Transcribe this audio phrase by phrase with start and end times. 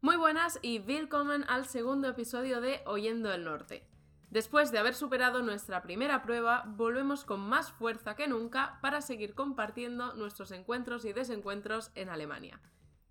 [0.00, 3.84] Muy buenas y willkommen al segundo episodio de Oyendo el Norte.
[4.30, 9.34] Después de haber superado nuestra primera prueba, volvemos con más fuerza que nunca para seguir
[9.34, 12.60] compartiendo nuestros encuentros y desencuentros en Alemania.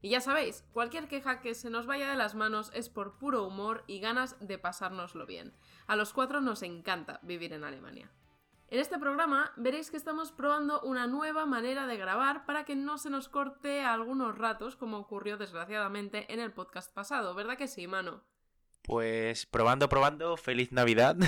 [0.01, 3.45] Y ya sabéis, cualquier queja que se nos vaya de las manos es por puro
[3.45, 5.53] humor y ganas de pasárnoslo bien.
[5.87, 8.09] A los cuatro nos encanta vivir en Alemania.
[8.69, 12.97] En este programa veréis que estamos probando una nueva manera de grabar para que no
[12.97, 17.69] se nos corte a algunos ratos como ocurrió desgraciadamente en el podcast pasado, ¿verdad que
[17.69, 18.25] sí, mano?
[18.81, 21.15] Pues probando, probando, feliz Navidad.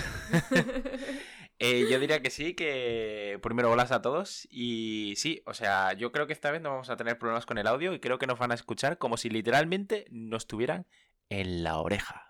[1.62, 6.14] Eh, yo diría que sí, que primero hola a todos y sí, o sea, yo
[6.14, 8.28] creo que esta vez no vamos a tener problemas con el audio y creo que
[8.28, 10.88] nos van a escuchar como si literalmente nos tuvieran
[11.28, 12.29] en la oreja.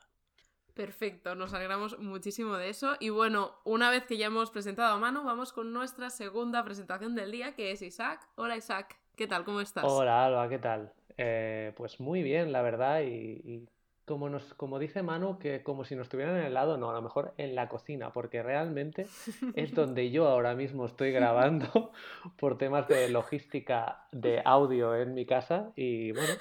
[0.80, 2.96] Perfecto, nos alegramos muchísimo de eso.
[3.02, 7.16] Y bueno, una vez que ya hemos presentado a Mano, vamos con nuestra segunda presentación
[7.16, 8.26] del día, que es Isaac.
[8.36, 9.44] Hola Isaac, ¿qué tal?
[9.44, 9.84] ¿Cómo estás?
[9.86, 10.94] Hola Alba, ¿qué tal?
[11.18, 13.68] Eh, pues muy bien, la verdad, y
[14.06, 16.94] como, nos, como dice Manu, que como si nos estuvieran en el lado, no, a
[16.94, 19.06] lo mejor en la cocina, porque realmente
[19.56, 21.92] es donde yo ahora mismo estoy grabando
[22.40, 26.34] por temas de logística de audio en mi casa y bueno,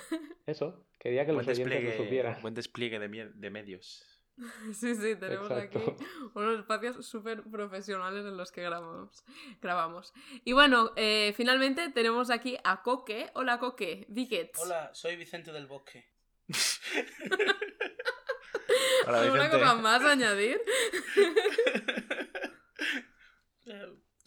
[0.46, 2.40] eso, quería que los oyentes lo supieran.
[2.40, 4.17] Buen despliegue de, de medios.
[4.72, 5.78] Sí, sí, tenemos aquí
[6.34, 9.24] unos espacios súper profesionales en los que grabamos.
[9.60, 10.12] grabamos.
[10.44, 13.30] Y bueno, eh, finalmente tenemos aquí a Coque.
[13.34, 14.58] Hola Coque, Vickets.
[14.60, 16.08] Hola, soy Vicente del Bosque.
[19.06, 20.60] ¿Alguna cosa más a añadir?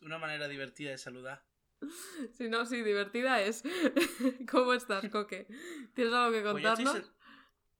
[0.02, 1.44] Una manera divertida de saludar.
[2.34, 3.64] Si no, sí, divertida es.
[4.52, 5.48] ¿Cómo estás, Coque?
[5.94, 7.12] ¿Tienes algo que pues contarnos?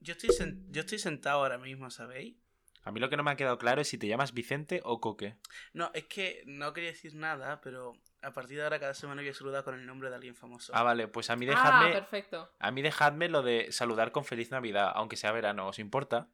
[0.02, 0.30] Yo, estoy
[0.70, 2.36] yo estoy sentado ahora mismo, ¿sabéis?
[2.84, 5.00] A mí lo que no me ha quedado claro es si te llamas Vicente o
[5.00, 5.38] Coque.
[5.74, 7.94] No, es que no quería decir nada, pero
[8.24, 10.74] a partir de ahora cada semana voy a saludar con el nombre de alguien famoso.
[10.76, 11.90] Ah, vale, pues a mí dejadme.
[11.90, 12.52] Ah, perfecto.
[12.58, 16.28] A mí dejadme lo de saludar con feliz Navidad, aunque sea verano, ¿os importa?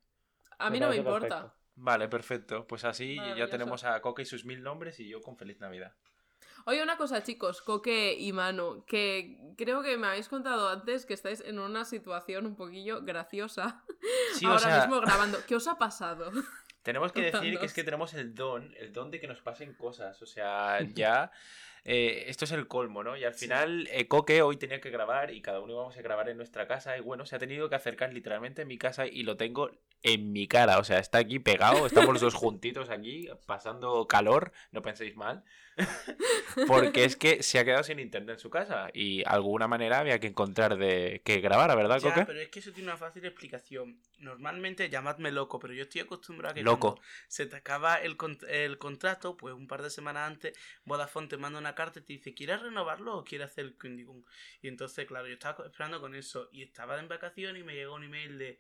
[0.57, 1.53] A mí no me importa.
[1.75, 2.65] Vale, perfecto.
[2.65, 5.93] Pues así ya tenemos a Coque y sus mil nombres y yo con feliz Navidad.
[6.67, 11.13] Oye, una cosa, chicos, Coque y Manu, que creo que me habéis contado antes que
[11.13, 13.85] estáis en una situación un poquillo graciosa.
[14.33, 15.37] Sí, ahora mismo grabando.
[15.47, 16.29] ¿Qué os ha pasado?
[16.83, 19.75] Tenemos que decir que es que tenemos el don, el don de que nos pasen
[19.75, 20.21] cosas.
[20.21, 21.31] O sea, ya
[21.85, 23.15] eh, esto es el colmo, ¿no?
[23.15, 26.27] Y al final, eh, Coque hoy tenía que grabar y cada uno íbamos a grabar
[26.27, 26.97] en nuestra casa.
[26.97, 29.71] Y bueno, se ha tenido que acercar literalmente en mi casa y lo tengo
[30.03, 30.79] en mi cara.
[30.79, 35.43] O sea, está aquí pegado, estamos los dos juntitos aquí, pasando calor, no penséis mal.
[36.67, 40.19] Porque es que se ha quedado sin internet en su casa y alguna manera había
[40.19, 44.01] que encontrar de que grabara, ¿verdad, ya, pero es que eso tiene una fácil explicación.
[44.17, 46.99] Normalmente, llamadme loco, pero yo estoy acostumbrado a que loco.
[47.27, 48.17] se te acaba el,
[48.49, 52.13] el contrato, pues un par de semanas antes, Vodafone te manda una carta y te
[52.13, 54.23] dice, ¿quieres renovarlo o quieres hacer el Kündigung?
[54.61, 57.95] Y entonces, claro, yo estaba esperando con eso y estaba en vacaciones y me llegó
[57.95, 58.59] un email de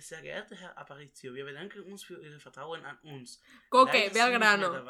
[0.00, 3.40] sehr geehrter Herr Aparicio, wir bedanken uns für Ihr Vertrauen an uns.
[3.68, 4.84] Coque, ve al grano.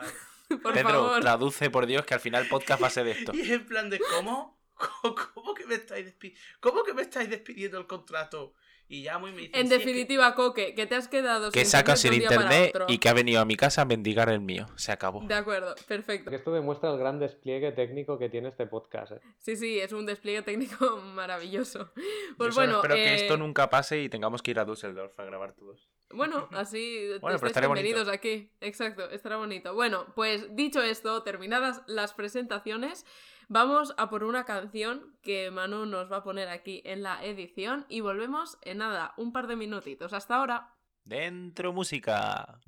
[0.63, 1.21] Por Pedro, favor.
[1.21, 3.33] traduce por Dios que al final el podcast va a ser de esto.
[3.35, 4.59] Y en plan de, ¿cómo?
[4.75, 6.13] ¿Cómo que me estáis?
[6.59, 8.55] ¿Cómo que me estáis despidiendo el contrato?
[8.93, 12.77] Y ya muy me En definitiva, Coque, que te has quedado que sacas sin internet
[12.89, 14.67] y que ha venido a mi casa a mendigar el mío.
[14.75, 15.25] Se acabó.
[15.29, 16.29] De acuerdo, perfecto.
[16.33, 19.13] Esto demuestra el gran despliegue técnico que tiene este podcast.
[19.13, 19.21] ¿eh?
[19.39, 21.93] Sí, sí, es un despliegue técnico maravilloso.
[22.37, 25.21] Pues Yo bueno, espero que esto eh, nunca pase y tengamos que ir a Düsseldorf
[25.21, 25.89] a grabar todos.
[26.13, 28.51] Bueno, así bueno, bienvenidos aquí.
[28.61, 29.73] Exacto, estará bonito.
[29.73, 33.07] Bueno, pues dicho esto, terminadas las presentaciones,
[33.53, 37.85] Vamos a por una canción que Manu nos va a poner aquí en la edición
[37.89, 40.13] y volvemos en nada, un par de minutitos.
[40.13, 40.77] Hasta ahora.
[41.05, 42.61] Dentro música.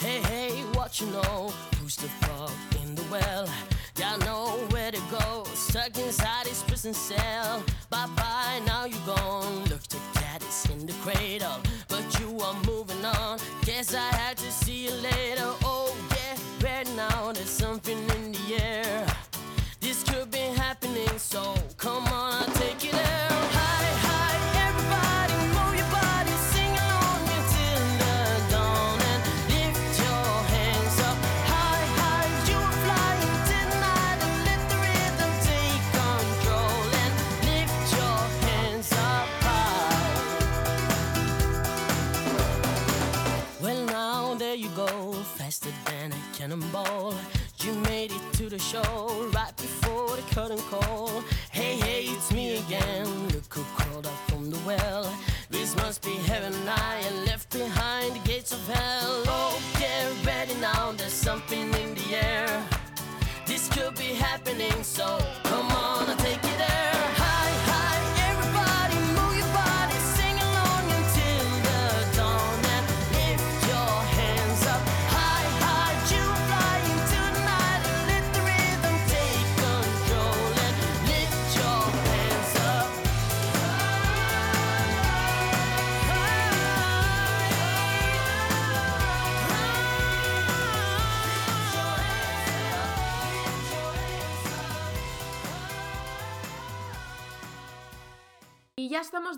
[0.00, 1.50] Hey, hey, what you know?
[1.80, 2.50] Who's the frog
[2.82, 3.48] in the well?
[3.96, 5.44] Y'all know where to go.
[5.54, 7.62] Stuck inside his prison cell.
[7.88, 9.64] Bye bye, now you gone.
[9.70, 11.58] Look, the cat is in the cradle.
[11.88, 13.38] But you are moving on.
[13.64, 15.54] Guess I had to see you later.
[15.64, 15.96] Oh,
[16.62, 19.06] right now there's something in the air.
[19.80, 23.59] This could be happening, so come on, I'll take it there.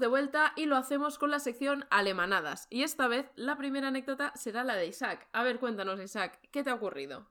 [0.02, 2.66] De vuelta y lo hacemos con la sección Alemanadas.
[2.70, 5.28] Y esta vez la primera anécdota será la de Isaac.
[5.32, 7.28] A ver, cuéntanos, Isaac, ¿qué te ha ocurrido?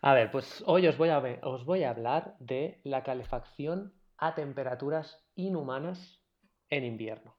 [0.00, 4.34] A ver, pues hoy os voy a, os voy a hablar de la calefacción a
[4.36, 6.22] temperaturas inhumanas
[6.70, 7.34] en invierno.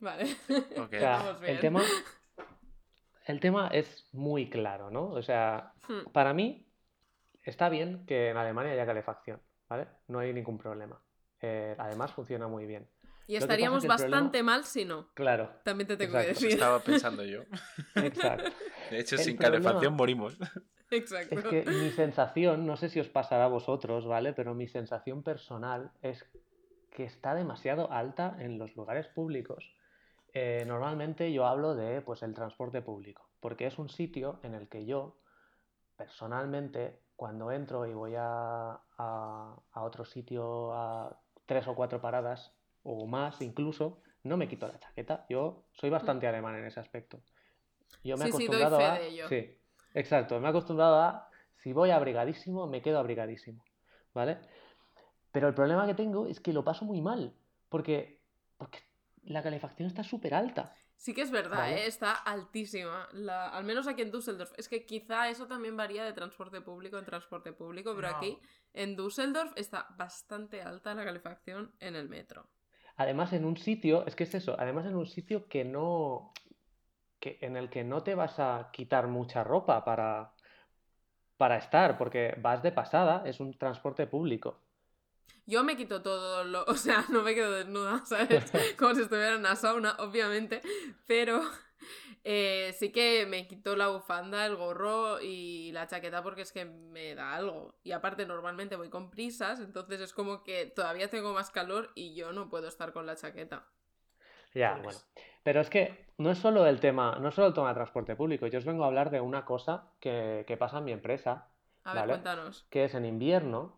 [0.00, 0.36] Vale.
[0.78, 1.54] O sea, Vamos bien.
[1.54, 1.82] el tema,
[3.28, 5.04] el tema es muy claro, ¿no?
[5.10, 6.10] O sea, Hmm.
[6.12, 6.66] para mí
[7.44, 9.86] está bien que en Alemania haya calefacción, ¿vale?
[10.08, 11.00] No hay ningún problema.
[11.40, 12.88] Eh, además funciona muy bien.
[13.26, 15.08] Y estaríamos que el problema- bastante mal si no.
[15.14, 16.26] Claro, También te tengo Exacto.
[16.26, 16.58] que Eso decir.
[16.58, 17.42] estaba pensando yo.
[17.96, 18.50] exacto.
[18.90, 20.38] De hecho, El sin problema- calefacción morimos.
[20.90, 21.38] Exacto.
[21.38, 24.32] Es que mi sensación, no sé si os pasará a vosotros, ¿vale?
[24.32, 26.24] Pero mi sensación personal es
[26.92, 29.70] que está demasiado alta en los lugares públicos.
[30.40, 34.68] Eh, normalmente yo hablo de pues el transporte público, porque es un sitio en el
[34.68, 35.16] que yo,
[35.96, 42.54] personalmente, cuando entro y voy a, a- a otro sitio a tres o cuatro paradas
[42.84, 45.26] o más incluso, no me quito la chaqueta.
[45.28, 47.18] Yo soy bastante alemán en ese aspecto.
[48.04, 48.32] Yo me he Mm.
[48.32, 48.94] Sí, sí, doy acostumbrado fe a...
[48.94, 49.28] de ello.
[49.28, 49.58] Sí,
[49.94, 50.38] exacto.
[50.38, 51.28] Me he acostumbrado a,
[51.64, 53.64] si voy abrigadísimo, me quedo abrigadísimo,
[54.14, 54.38] ¿vale?
[55.32, 57.34] Pero el problema que tengo es que lo paso muy mal,
[57.68, 58.20] porque,
[58.56, 58.78] porque
[59.28, 60.74] la calefacción está súper alta.
[60.96, 61.84] Sí que es verdad, Vale.
[61.84, 61.86] ¿eh?
[61.86, 63.08] está altísima.
[63.12, 63.48] La...
[63.50, 64.52] Al menos aquí en Düsseldorf.
[64.56, 68.16] Es que quizá eso también varía de transporte público en transporte público, pero No.
[68.16, 68.38] aquí
[68.74, 72.48] en Düsseldorf está bastante alta la calefacción en el metro.
[72.96, 76.32] Además, en un sitio, es que es eso, además en un sitio que no,
[77.20, 80.32] que, en el que no te vas a quitar mucha ropa para,
[81.36, 84.60] para estar, porque vas de pasada, es un transporte público.
[85.46, 86.64] Yo me quito todo lo.
[86.68, 88.50] O sea, no me quedo desnuda, ¿sabes?
[88.78, 90.60] Como si estuviera en una sauna, obviamente.
[91.06, 91.40] Pero
[92.24, 96.64] eh, sí que me quito la bufanda, el gorro y la chaqueta porque es que
[96.66, 97.74] me da algo.
[97.82, 102.14] Y aparte, normalmente voy con prisas, entonces es como que todavía tengo más calor y
[102.14, 103.66] yo no puedo estar con la chaqueta.
[104.54, 105.00] Ya, Pues- bueno.
[105.44, 108.16] Pero es que no es solo el tema, no es solo el tema de transporte
[108.16, 108.46] público.
[108.48, 111.48] Yo os vengo a hablar de una cosa que, que pasa en mi empresa,
[111.84, 112.12] A ver, Vale.
[112.12, 112.66] cuéntanos.
[112.68, 113.77] que es en invierno,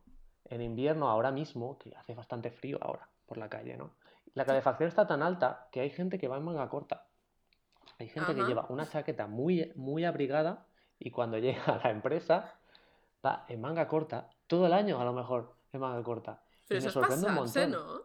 [0.51, 3.95] en invierno ahora mismo, que hace bastante frío ahora por la calle, ¿no?
[4.35, 7.07] La calefacción está tan alta que hay gente que va en manga corta.
[7.99, 8.49] Hay gente que Ajá.
[8.49, 10.67] lleva una chaqueta muy, muy abrigada
[10.99, 12.55] y cuando llega a la empresa
[13.25, 16.43] va en manga corta, todo el año a lo mejor en manga corta.
[16.67, 17.87] Pero Y eso me es sorprende un pasarse, montón.
[17.87, 18.03] ¿no?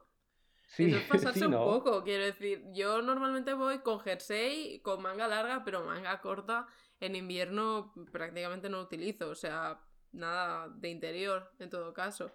[0.67, 1.63] Sí, Eso es pasarse sí, un ¿no?
[1.63, 2.63] poco, quiero decir.
[2.73, 6.67] Yo normalmente voy con jersey, con manga larga, pero manga corta
[6.99, 9.29] en invierno prácticamente no utilizo.
[9.29, 9.79] O sea,
[10.15, 12.31] nada de interior, en todo caso.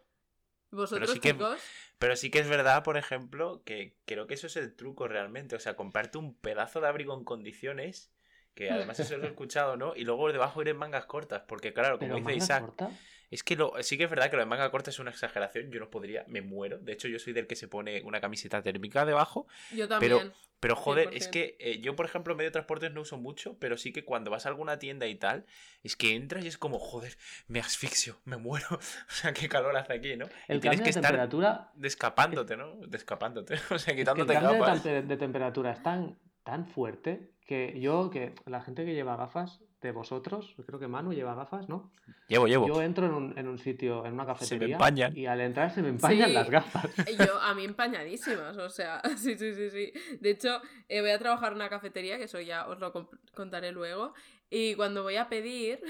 [0.71, 1.61] ¿Vosotros, sí que- chicos?
[1.99, 5.57] Pero sí que es verdad, por ejemplo, que creo que eso es el truco realmente.
[5.57, 8.13] O sea, comprarte un pedazo de abrigo en condiciones,
[8.55, 9.95] que además eso lo he escuchado, ¿no?
[9.97, 12.91] Y luego debajo ir en mangas cortas, porque claro, como Pero dice Isaac, corta.
[13.31, 15.71] es que lo, sí que es verdad que lo de manga corta es una exageración.
[15.71, 16.79] Yo no podría, me muero.
[16.79, 19.47] De hecho, yo soy del que se pone una camiseta térmica debajo.
[19.73, 20.33] Yo también.
[20.61, 21.17] Pero joder, 100%.
[21.17, 24.05] es que eh, yo, por ejemplo, medio de transportes no uso mucho, pero sí que
[24.05, 25.47] cuando vas a alguna tienda y tal,
[25.83, 27.17] es que entras y es como, joder,
[27.49, 28.67] me asfixio, me muero.
[29.09, 30.27] O sea, qué calor hace aquí, ¿no?
[30.27, 32.77] y El tienes cambio que de estar temperatura descapándote, ¿no?
[32.87, 34.85] Descapándote, o sea, Es que el quitándote cambio de, capas.
[34.85, 39.93] de temperatura es tan, tan fuerte que yo, que la gente que lleva gafas de
[39.93, 41.91] vosotros, creo que Manu lleva gafas, ¿no?
[42.29, 42.69] Llevo, llevo.
[42.69, 45.17] Yo entro en un, en un sitio, en una cafetería, empañan.
[45.17, 46.35] y al entrar se me empañan Sí.
[46.35, 46.85] las gafas.
[47.19, 49.93] Yo, a mí empañadísimas, o sea, sí, sí, sí, sí.
[50.21, 52.93] De hecho, eh, voy a trabajar en una cafetería, que eso ya os lo
[53.35, 54.13] contaré luego,
[54.51, 55.81] y cuando voy a pedir,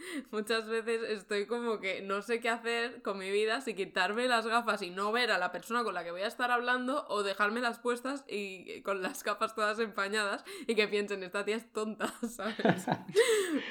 [0.30, 4.46] muchas veces estoy como que no sé qué hacer con mi vida, si quitarme las
[4.46, 7.22] gafas y no ver a la persona con la que voy a estar hablando, o
[7.22, 11.72] dejarme las puestas y con las gafas todas empañadas y que piensen, esta tía es
[11.72, 12.56] tonta, ¿sabes?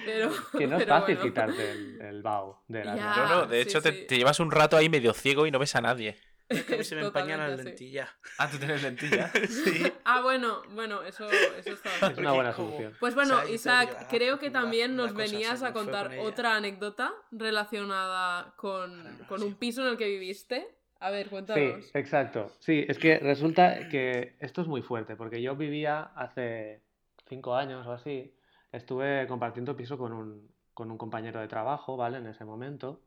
[0.05, 1.29] Pero, Que no es fácil bueno.
[1.29, 3.15] quitarte el, el vaho de las Ya.
[3.15, 4.05] No, no, de sí, hecho te, sí.
[4.07, 6.17] te llevas un rato ahí medio ciego y no ves a nadie.
[6.50, 8.10] Es que a mí se me empañan las lentillas.
[8.38, 9.32] Ah, tú tienes lentilla.
[9.48, 9.91] Sí.
[10.03, 12.96] Ah, bueno, bueno, eso, eso está Es una buena solución.
[13.00, 16.56] Pues bueno, O sea, Isaac, que creo llevar que también nos venías a contar otra
[16.56, 19.46] anécdota relacionada con, con sí.
[19.46, 20.68] un piso en el que viviste.
[21.00, 21.96] A ver, Sí, cuéntanos.
[21.96, 22.51] exacto.
[22.60, 26.82] Sí, es que resulta que esto es muy fuerte, porque yo vivía hace
[27.27, 28.34] cinco años o así,
[28.72, 32.18] estuve compartiendo piso con un, con un compañero de trabajo, ¿vale?
[32.18, 33.01] En ese momento,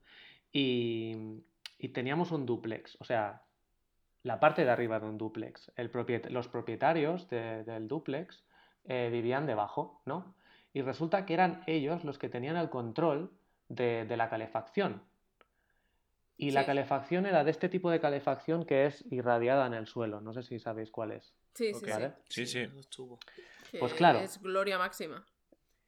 [0.53, 1.43] y,
[1.83, 3.43] y teníamos un dúplex, o sea,
[4.23, 5.73] la parte de arriba de un.
[5.77, 8.45] El propiet- los propietarios de- del dúplex
[8.85, 10.35] eh, vivían debajo, ¿no?
[10.73, 13.33] Y resulta que eran ellos los que tenían el control
[13.69, 15.03] de, de la calefacción.
[16.37, 20.21] Y la calefacción era de este tipo de calefacción que es irradiada en el suelo.
[20.21, 21.35] No sé si sabéis cuál es.
[21.55, 21.91] Sí, sí, sí.
[21.91, 22.12] ¿Vale?
[22.29, 22.67] Sí, sí.
[23.79, 24.21] Pues claro.
[24.21, 25.25] Es gloria máxima.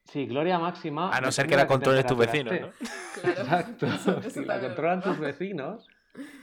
[0.05, 1.11] Sí, gloria máxima.
[1.11, 2.55] A no ser que la controles tus vecinos.
[2.61, 2.73] ¿no?
[3.21, 3.41] Claro.
[3.43, 3.87] Exacto.
[3.87, 5.89] Eso- eso si la controlan tus vecinos,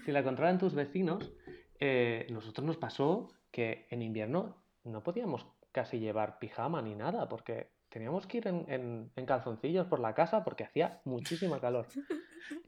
[0.05, 1.31] si la controlan tus vecinos,
[1.79, 7.69] eh, nosotros nos pasó que en invierno no podíamos casi llevar pijama ni nada, porque
[7.89, 11.85] teníamos que ir en, en- en calzoncillos por la casa porque hacía muchísima calor.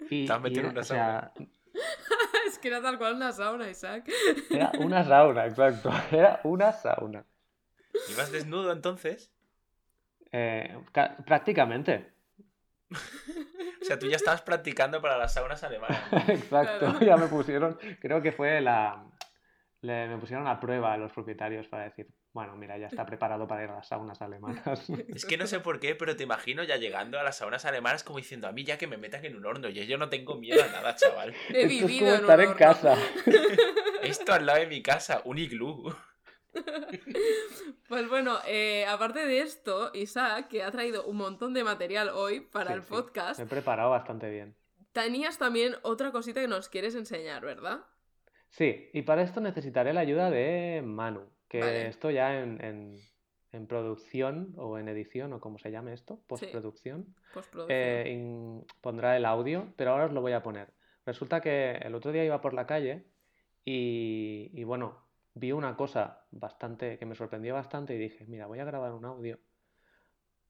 [0.09, 1.31] Y, has metido en una o sea,
[2.47, 4.07] es que era tal cual una sauna, Isaac.
[4.51, 5.91] era una sauna, exacto.
[6.11, 7.25] Era una sauna.
[8.11, 9.32] ¿Ibas desnudo entonces?
[10.33, 12.11] Eh, ca- prácticamente.
[13.81, 15.99] O sea, tú ya estabas practicando para las saunas alemanas.
[16.29, 16.99] Exacto, Claro.
[17.01, 19.03] ya me pusieron, creo que fue la,
[19.81, 23.45] le- me pusieron a prueba a los propietarios para decir, bueno, mira, ya está preparado
[23.45, 24.89] para ir a las saunas alemanas.
[25.13, 28.05] Es que no sé por qué, pero te imagino ya llegando a las saunas alemanas
[28.05, 30.35] como diciendo, a mí ya que me metan en un horno, y yo no tengo
[30.37, 31.31] miedo a nada, chaval.
[31.49, 32.97] He Esto es vivido como en estar un en casa.
[34.01, 35.93] Esto al lado de mi casa, un iglú.
[37.87, 42.39] Pues bueno, eh, aparte de esto, Isaac, que ha traído un montón de material hoy
[42.41, 44.55] para Sí, el sí, podcast, Me he preparado bastante bien.
[44.91, 47.81] tenías también otra cosita que nos quieres enseñar, ¿verdad?
[48.49, 51.87] Sí, y para esto necesitaré la ayuda de Manu, que Vale.
[51.87, 52.99] estoy ya en, en-
[53.51, 57.13] en producción o en edición o como se llame esto, postproducción.
[57.33, 57.79] Postproducción.
[57.79, 60.73] eh, in- pondrá el audio, pero ahora os lo voy a poner.
[61.05, 63.05] Resulta que el otro día iba por la calle
[63.63, 65.02] y, y bueno,
[65.35, 69.05] vi una cosa bastante que me sorprendió bastante y dije, mira, voy a grabar un
[69.05, 69.39] audio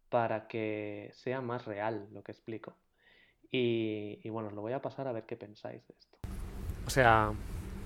[0.10, 2.78] para que sea más real lo que explico.
[3.56, 6.18] Y, bueno, os lo voy a pasar a ver qué pensáis de esto.
[6.88, 7.32] O sea,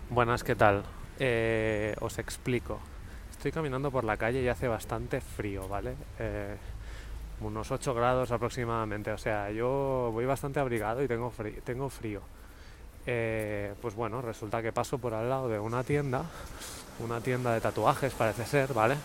[0.10, 0.84] buenas, ¿qué tal?
[1.20, 2.80] Eh, os explico.
[3.30, 5.96] Estoy caminando por la calle y hace bastante frío, ¿vale?
[6.20, 6.56] Eh,
[7.42, 9.12] unos 8 grados aproximadamente.
[9.12, 11.62] O sea, yo voy bastante abrigado y tengo frío.
[11.66, 12.22] Tengo frío.
[13.06, 16.26] Eh, pues bueno, resulta que paso por al lado de una tienda,
[17.00, 18.98] una tienda de tatuajes parece ser, ¿vale?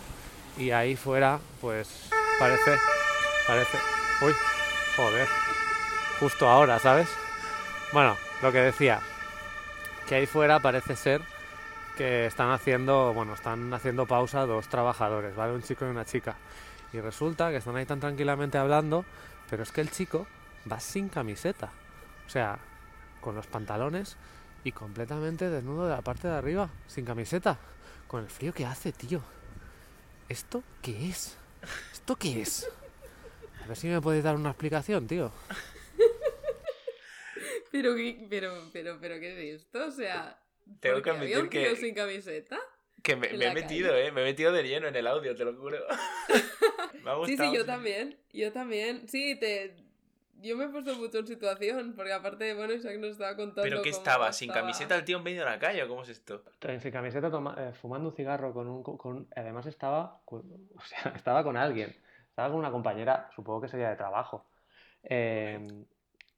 [0.57, 2.09] Y ahí fuera, pues
[2.39, 2.77] parece,
[3.47, 3.77] parece...
[4.21, 4.33] Uy,
[4.95, 5.27] joder,
[6.19, 7.09] justo ahora, ¿sabes?
[7.91, 9.01] Bueno, lo que decía,
[10.07, 11.21] que ahí fuera parece ser
[11.97, 15.53] que están haciendo, bueno, están haciendo pausa dos trabajadores, ¿vale?
[15.53, 16.35] Un chico y una chica.
[16.91, 19.05] Y resulta que están ahí tan tranquilamente hablando,
[19.49, 20.27] pero es que el chico
[20.71, 21.69] va sin camiseta.
[22.25, 22.57] O sea,
[23.21, 24.17] con los pantalones
[24.63, 27.57] y completamente desnudo de la parte de arriba, sin camiseta.
[28.07, 29.21] Con el frío que hace, tío.
[30.29, 31.37] ¿Esto qué es?
[31.91, 32.69] ¿Esto qué es?
[33.63, 35.31] A ver si me podéis dar una explicación, tío.
[37.71, 39.87] Pero, qué- pero, pero, pero, ¿qué es esto?
[39.87, 40.39] O sea,
[40.79, 42.59] Tengo ¿por que qué había un admitir tío que- sin camiseta?
[43.01, 44.07] Que me, he metido, calle.
[44.07, 44.11] ¿eh?
[44.11, 45.77] Me he metido de lleno en el audio, te lo juro.
[47.03, 47.25] me ha gustado.
[47.25, 48.17] Sí, sí, yo también.
[48.31, 49.09] Yo también.
[49.09, 49.75] Sí, te...
[50.43, 53.81] Yo me he puesto mucho en situación, porque aparte, bueno, Isaac nos estaba contando ¿Pero
[53.81, 54.33] qué cómo estaba?
[54.33, 56.43] ¿Sin estaba- camiseta el tío en medio de la calle o cómo es esto?
[56.81, 58.83] Sin camiseta, toma- eh, fumando un cigarro con un...
[58.83, 60.41] co- con- además estaba, con-
[60.75, 61.95] o sea, estaba con alguien.
[62.29, 64.45] Estaba con una compañera, supongo que sería de trabajo.
[65.03, 65.65] Eh,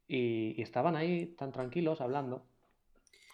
[0.07, 2.45] y, y estaban ahí tan tranquilos hablando.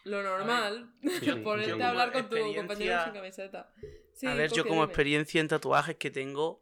[0.05, 0.93] Lo normal,
[1.43, 3.73] ponerte yo a hablar con tu experiencia- compañero sin camiseta.
[4.13, 4.85] Sí, a ver, yo como dime.
[4.85, 6.61] experiencia en tatuajes que tengo,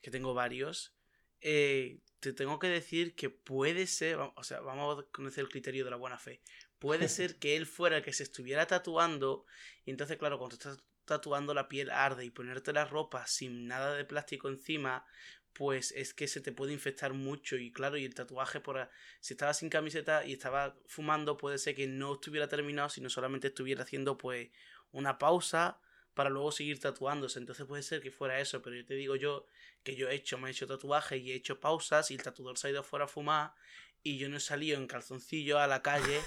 [0.00, 0.94] que tengo varios,
[1.40, 5.84] eh, te tengo que decir que puede ser, o sea, vamos a conocer el criterio
[5.84, 6.42] de la buena fe.
[6.78, 9.46] Puede ser que él fuera el que se estuviera tatuando
[9.84, 13.94] y entonces, claro, cuando estás tatuando la piel arde y ponerte la ropa sin nada
[13.94, 15.04] de plástico encima,
[15.52, 18.88] pues es que se te puede infectar mucho y claro, y el tatuaje por
[19.20, 23.48] si estaba sin camiseta y estaba fumando, puede ser que no estuviera terminado, sino solamente
[23.48, 24.50] estuviera haciendo pues
[24.92, 25.80] una pausa
[26.20, 27.38] para luego seguir tatuándose.
[27.38, 29.46] Entonces puede ser que fuera eso, pero yo te digo yo
[29.82, 32.58] que yo he hecho, me he hecho tatuajes y he hecho pausas y el tatuador
[32.58, 33.54] se ha ido afuera a fumar
[34.02, 36.20] y yo no he salido en calzoncillo a la calle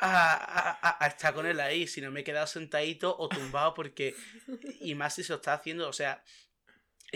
[0.00, 4.14] a estar con él ahí, sino me he quedado sentadito o tumbado porque...
[4.80, 6.24] Y más si se lo está haciendo, o sea...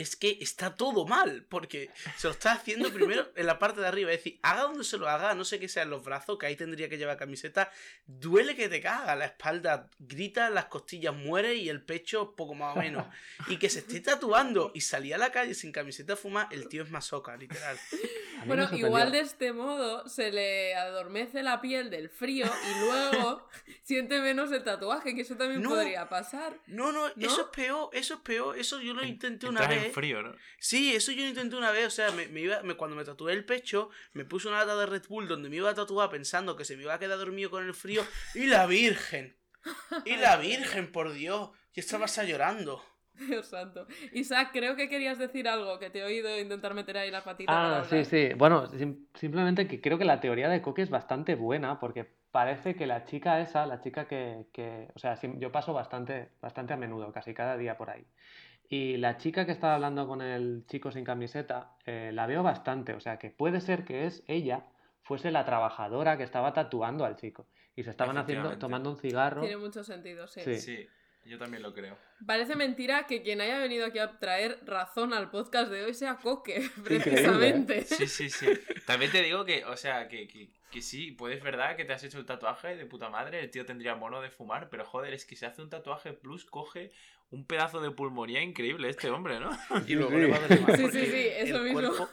[0.00, 3.86] Es que está todo mal, porque se lo está haciendo primero en la parte de
[3.86, 4.10] arriba.
[4.10, 6.46] Es decir, haga donde se lo haga, no sé que sea en los brazos, que
[6.46, 7.70] ahí tendría que llevar camiseta.
[8.06, 12.76] Duele que te caga, la espalda grita, las costillas muere y el pecho poco más
[12.76, 13.06] o menos.
[13.48, 16.68] Y que se esté tatuando y salir a la calle sin camiseta a fumar, el
[16.68, 17.78] tío es masoca, literal.
[18.46, 23.46] Bueno, igual de este modo se le adormece la piel del frío y luego
[23.82, 25.68] siente menos el tatuaje, que eso también No.
[25.68, 26.58] podría pasar.
[26.66, 27.26] No, no, ¿No?
[27.26, 29.94] eso es peor, eso es peor, eso yo lo intenté una Entras vez.
[29.94, 30.34] frío, ¿no?
[30.58, 33.04] Sí, eso yo lo intenté una vez, o sea, me, me iba, me- cuando me
[33.04, 36.10] tatué el pecho, me puse una lata de Red Bull donde me iba a tatuar
[36.10, 38.02] pensando que se me iba a quedar dormido con el frío,
[38.34, 39.36] y la Virgen,
[40.04, 42.82] y la Virgen, por Dios, yo estaba hasta llorando.
[43.12, 43.86] Dios santo.
[44.12, 47.52] Isaac, creo que querías decir algo, que te he oído intentar meter ahí la patita
[47.52, 48.30] para Ah, sí, sí.
[48.34, 52.74] Bueno, sim- simplemente que creo que la teoría de Coque es bastante buena porque parece
[52.76, 56.76] que la chica esa, la chica que, que- o sea, yo paso bastante, bastante a
[56.78, 58.06] menudo, casi cada día por ahí.
[58.72, 62.94] Y la chica que estaba hablando con el chico sin camiseta, eh, la veo bastante.
[62.94, 64.64] O sea que puede ser que es ella,
[65.02, 67.48] fuese la trabajadora que estaba tatuando al chico.
[67.74, 69.40] Y se estaban haciendo, tomando un cigarro.
[69.40, 70.42] Tiene mucho sentido, sí.
[70.44, 70.60] Sí.
[70.60, 70.88] Sí,
[71.24, 71.98] yo también lo creo.
[72.24, 76.18] Parece mentira que quien haya venido aquí a traer razón al podcast de hoy sea
[76.18, 76.70] Coque, ¿eh?
[76.84, 77.82] precisamente.
[77.82, 78.46] Sí, sí, sí.
[78.86, 82.04] También te digo que, o sea, que, que, que sí, puedes verdad que te has
[82.04, 85.24] hecho el tatuaje de puta madre, el tío tendría mono de fumar, pero joder, es
[85.26, 86.92] que se hace un tatuaje plus, coge
[87.30, 89.50] un pedazo de pulmonía increíble este hombre, ¿no?
[89.86, 90.16] Y luego Sí.
[90.18, 91.72] le va a doler más Sí, sí, sí, mismo.
[91.80, 92.08] cuerpo-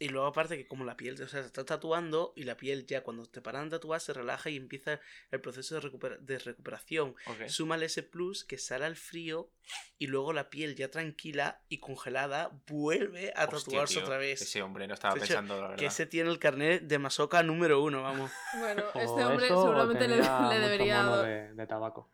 [0.00, 2.84] Y luego aparte que como la piel, o sea, se está tatuando y la piel
[2.84, 4.98] ya cuando te paran de tatuar se relaja y empieza
[5.30, 7.14] el proceso de, recupera- de recuperación.
[7.26, 7.46] Ok.
[7.46, 9.50] Súmale ese plus que sale al frío
[9.98, 14.42] y luego la piel ya tranquila y congelada vuelve a Hostia, tatuarse tío, otra vez.
[14.42, 15.76] Ese hombre no estaba De hecho, pensando, la verdad.
[15.78, 18.32] Que ese tiene el carnet de masoca número uno, vamos.
[18.58, 21.04] Bueno, este hombre eso, o seguramente le, le mucho debería...
[21.22, 22.10] de, de tabaco.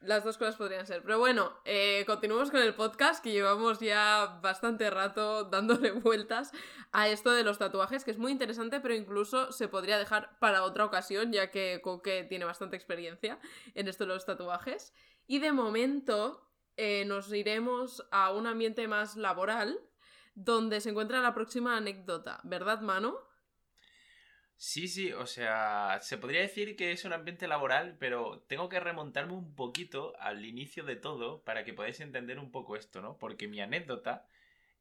[0.00, 1.02] Las dos cosas podrían ser.
[1.02, 6.52] Pero bueno, eh, continuemos con el podcast, que llevamos ya bastante rato dándole vueltas
[6.90, 10.64] a esto de los tatuajes, que es muy interesante, pero incluso se podría dejar para
[10.64, 13.38] otra ocasión, ya que Coque tiene bastante experiencia
[13.74, 14.94] en esto de los tatuajes.
[15.26, 19.78] Y de momento eh, nos iremos a un ambiente más laboral,
[20.34, 23.29] donde se encuentra la próxima anécdota, ¿verdad, Mano?
[24.62, 28.78] Sí, sí, o sea, se podría decir que es un ambiente laboral, pero tengo que
[28.78, 33.16] remontarme un poquito al inicio de todo para que podáis entender un poco esto, ¿no?
[33.16, 34.26] Porque mi anécdota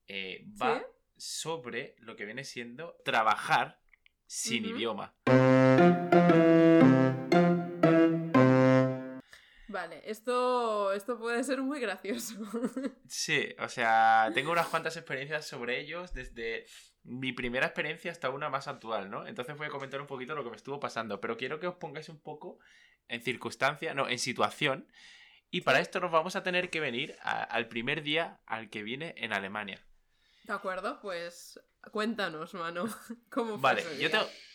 [0.10, 0.86] eh, va ¿Sí?
[1.16, 3.80] sobre lo que viene siendo trabajar
[4.28, 5.14] sin idioma.
[9.70, 12.36] Vale, esto, esto puede ser muy gracioso.
[13.08, 16.66] Sí, o sea, tengo unas cuantas experiencias sobre ellos desde
[17.10, 19.26] mi primera experiencia hasta una más actual, ¿no?
[19.26, 21.76] Entonces voy a comentar un poquito lo que me estuvo pasando, pero quiero que os
[21.76, 22.60] pongáis un poco
[23.08, 24.88] en circunstancia, no, en situación,
[25.50, 28.84] y para esto nos vamos a tener que venir a- al primer día al que
[28.84, 29.84] vine en Alemania.
[30.44, 31.60] De acuerdo, pues
[31.92, 32.86] cuéntanos, mano.
[33.30, 33.84] ¿Cómo fue Vale,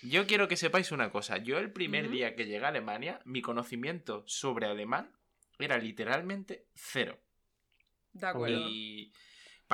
[0.03, 1.39] yo, quiero que sepáis una cosa.
[1.39, 5.11] Yo el primer día que llegué a Alemania, mi conocimiento sobre alemán
[5.59, 7.19] era literalmente cero.
[8.13, 8.69] De acuerdo.
[8.69, 9.13] Y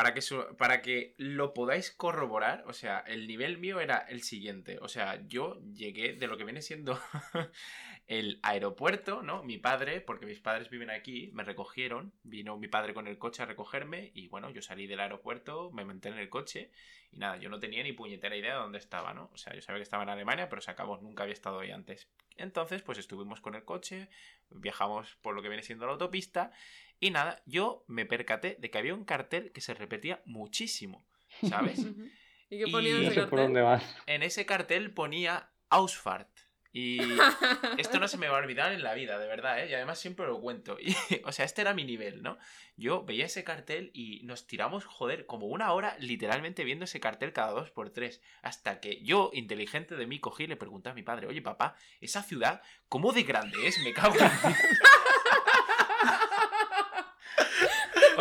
[0.01, 0.23] para que,
[0.57, 4.79] para que lo podáis corroborar, o sea, el nivel mío era el siguiente.
[4.81, 6.99] O sea, yo llegué de lo que viene siendo
[8.07, 9.43] el aeropuerto, ¿no?
[9.43, 12.15] Mi padre, porque mis padres viven aquí, me recogieron.
[12.23, 15.85] Vino mi padre con el coche a recogerme y bueno, yo salí del aeropuerto, me
[15.85, 16.71] monté en el coche
[17.13, 19.29] y nada, yo no tenía ni puñetera idea de dónde estaba, ¿no?
[19.35, 22.09] O sea, yo sabía que estaba en Alemania, pero acabó, nunca había estado ahí antes.
[22.39, 24.09] Entonces, pues estuvimos con el coche,
[24.49, 26.53] viajamos por lo que viene siendo la autopista
[27.01, 31.07] y nada, yo me percaté de que había un cartel que se repetía muchísimo,
[31.49, 31.79] ¿sabes?
[32.51, 33.45] ¿Y qué Y- ponía en No ese sé por cartel?
[33.47, 33.97] dónde vas.
[34.07, 36.29] en ese cartel ponía Ausfahrt.
[36.73, 36.99] Y
[37.79, 39.69] esto no se me va a olvidar en la vida, de verdad, ¿eh?
[39.71, 40.77] Y además siempre lo cuento.
[40.81, 42.39] Y, o sea, este era mi nivel, ¿no?
[42.77, 47.33] Yo veía ese cartel y nos tiramos, joder, como una hora literalmente viendo ese cartel
[47.33, 48.23] cada dos por tres.
[48.43, 51.75] Hasta que yo, inteligente de mí, cogí y le pregunté a mi padre, oye papá,
[52.01, 53.79] ¿esa ciudad cómo de grande es?
[53.83, 54.57] Me cago en Dios".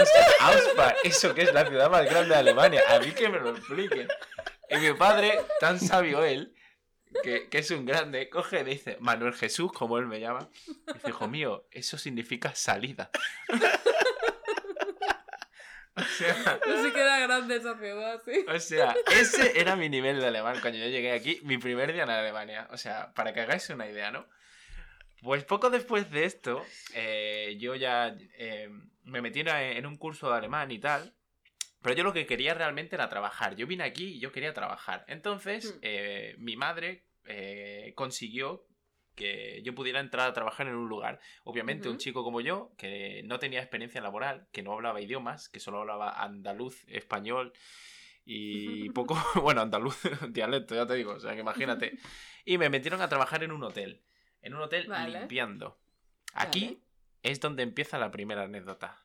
[0.01, 2.81] O sea, Ausfahrt, eso que es la ciudad más grande de Alemania.
[2.89, 4.07] A mí que me lo expliquen.
[4.69, 6.53] Y mi padre, tan sabio él,
[7.23, 10.49] que, que es un grande, coge y dice, Manuel Jesús, como él me llama,
[10.93, 13.09] dice, hijo mío, eso significa salida.
[15.95, 16.89] o sea, No
[17.27, 18.45] grande esa ciudad, sí.
[18.47, 22.03] o sea, ese era mi nivel de alemán cuando yo llegué aquí, mi primer día
[22.03, 22.67] en Alemania.
[22.71, 24.27] O sea, para que hagáis una idea, ¿no?
[25.21, 28.69] Pues poco después de esto, eh, yo ya eh,
[29.09, 31.13] me metí en- un curso de alemán y tal.
[31.81, 33.55] Pero yo lo que quería realmente era trabajar.
[33.55, 35.05] Yo vine aquí y yo quería trabajar.
[35.07, 35.79] Entonces, Hmm.
[35.81, 38.65] eh, mi madre eh, consiguió
[39.15, 41.19] que yo pudiera entrar a trabajar en un lugar.
[41.43, 45.59] Obviamente, un chico como yo, que no tenía experiencia laboral, que no hablaba idiomas, que
[45.59, 47.53] solo hablaba andaluz, español
[48.25, 49.97] y poco, bueno, andaluz,
[50.29, 51.97] dialecto, ya te digo, o sea, que imagínate.
[52.45, 54.01] Y me metieron a trabajar en un hotel,
[54.41, 55.19] en un hotel Vale.
[55.19, 55.77] limpiando.
[56.33, 56.77] Aquí Vale.
[57.23, 58.97] Es donde empieza la primera anécdota.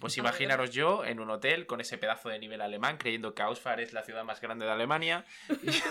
[0.00, 3.80] Pues imaginaros yo en un hotel con ese pedazo de nivel alemán, creyendo que Ausfahrt
[3.80, 5.24] es la ciudad más grande de Alemania.
[5.62, 5.84] y yo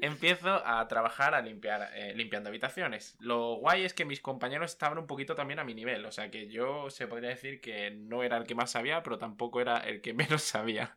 [0.00, 3.16] Empiezo a trabajar a limpiar, eh, limpiando habitaciones.
[3.20, 6.04] Lo guay es que mis compañeros estaban un poquito también a mi nivel.
[6.06, 9.18] O sea que yo se podría decir que no era el que más sabía, pero
[9.18, 10.94] tampoco era el que menos sabía.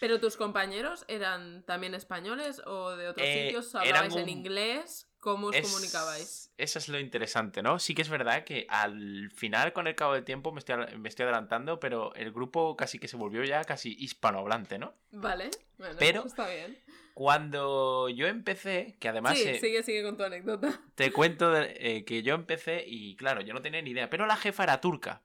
[0.00, 3.74] ¿Pero tus compañeros eran también españoles o de otros Eh, sitios?
[3.74, 5.08] ¿Hablabais en inglés?
[5.22, 6.52] ¿Cómo os Es- comunicabais?
[6.58, 7.78] Eso es lo interesante, ¿no?
[7.78, 11.08] Sí que es verdad que al final, con el cabo del tiempo, me estoy, me
[11.08, 14.94] estoy adelantando, pero el grupo casi que se volvió ya casi hispanohablante, ¿no?
[15.12, 16.76] Vale, bueno, Pero- está bien.
[17.14, 20.80] Cuando yo empecé, que además sí, eh, sigue, sigue con tu anécdota.
[20.96, 24.26] te cuento de- eh, que yo empecé y claro, yo no tenía ni idea, pero
[24.26, 25.22] la jefa era turca.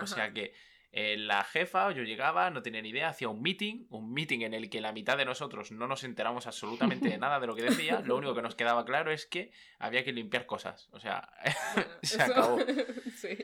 [0.00, 0.54] O sea que
[0.92, 4.54] eh, la jefa, yo llegaba, no tenía ni idea, hacía un meeting, un meeting en
[4.54, 7.62] el que la mitad de nosotros no nos enteramos absolutamente de nada de lo que
[7.62, 8.00] decía.
[8.04, 10.88] Lo único que nos quedaba claro es que había que limpiar cosas.
[10.92, 11.28] O sea,
[11.74, 12.58] Bueno, se eso- acabó.
[13.16, 13.36] sí.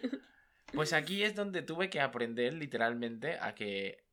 [0.73, 4.05] Pues aquí es donde tuve que aprender literalmente a que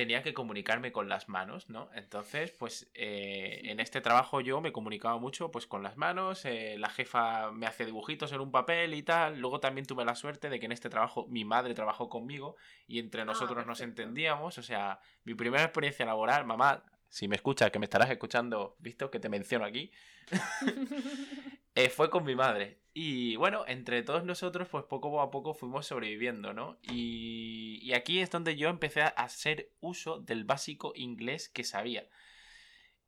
[0.00, 1.90] tenía que comunicarme con las manos, ¿no?
[1.94, 6.76] Entonces, pues eh, en este trabajo yo me comunicaba mucho pues con las manos, eh,
[6.78, 10.48] la jefa me hacía dibujitos en un papel y tal, luego también tuve la suerte
[10.48, 14.62] de que en este trabajo mi madre trabajó conmigo y entre nosotros nos entendíamos, o
[14.62, 19.20] sea, mi primera experiencia laboral, mamá, si me escuchas, que me estarás escuchando, visto que
[19.20, 19.92] te menciono aquí,
[21.74, 22.78] eh, fue con mi madre.
[22.92, 26.78] Y bueno, entre todos nosotros, pues poco a poco fuimos sobreviviendo, ¿no?
[26.82, 32.08] Y, y aquí es donde yo empecé a hacer uso del básico inglés que sabía.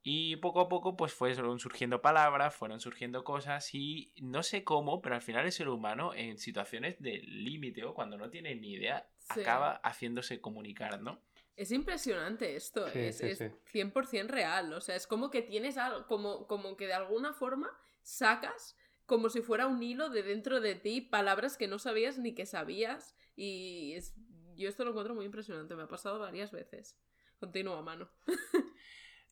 [0.04, 5.00] Y poco a poco, pues fueron surgiendo palabras, fueron surgiendo cosas y no sé cómo,
[5.00, 8.72] pero al final el ser humano en situaciones de límite o cuando no tiene ni
[8.72, 9.40] idea, Sí.
[9.40, 11.20] acaba haciéndose comunicar, ¿no?
[11.54, 13.44] Es impresionante esto, Sí, es, sí, es sí.
[13.72, 14.72] 100% real.
[14.72, 17.70] O sea, es como que tienes algo, como, como que de alguna forma
[18.02, 22.34] sacas como si fuera un hilo de dentro de ti palabras que no sabías ni
[22.34, 23.16] que sabías.
[23.36, 24.14] Y es,
[24.56, 26.96] yo esto lo encuentro muy impresionante, me ha pasado varias veces.
[27.38, 28.08] Continúa, mano.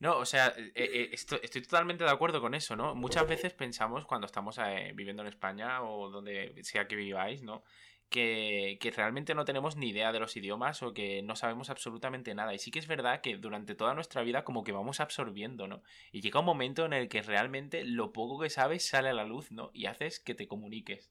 [0.00, 2.94] No, o sea, eh, eh, esto- estoy, totalmente de acuerdo con eso, ¿no?
[2.94, 7.62] Muchas veces pensamos cuando estamos eh, viviendo en España o donde sea que viváis, ¿no?
[8.10, 12.34] Que, que realmente no tenemos ni idea de los idiomas o que no sabemos absolutamente
[12.34, 12.52] nada.
[12.52, 15.82] Y sí que es verdad que durante toda nuestra vida como que vamos absorbiendo, ¿no?
[16.10, 19.24] Y llega un momento en el que realmente lo poco que sabes sale a la
[19.24, 19.70] luz, ¿no?
[19.72, 21.08] Y haces que te comuniques.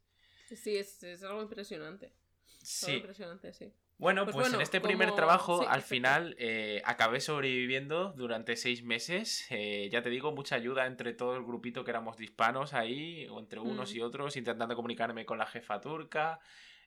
[0.53, 2.07] Sí, es, es algo impresionante.
[2.07, 2.15] Algo
[2.63, 2.91] Sí.
[2.95, 3.71] impresionante, sí.
[3.97, 8.11] Bueno, Pues pues, bueno, en este primer como- trabajo, sí, al final, eh, acabé sobreviviendo
[8.13, 9.45] durante seis meses.
[9.49, 13.27] Eh, ya te digo, mucha ayuda entre todo el grupito que éramos de hispanos ahí,
[13.29, 13.97] o entre unos Mm.
[13.97, 16.39] y otros, intentando comunicarme con la jefa turca.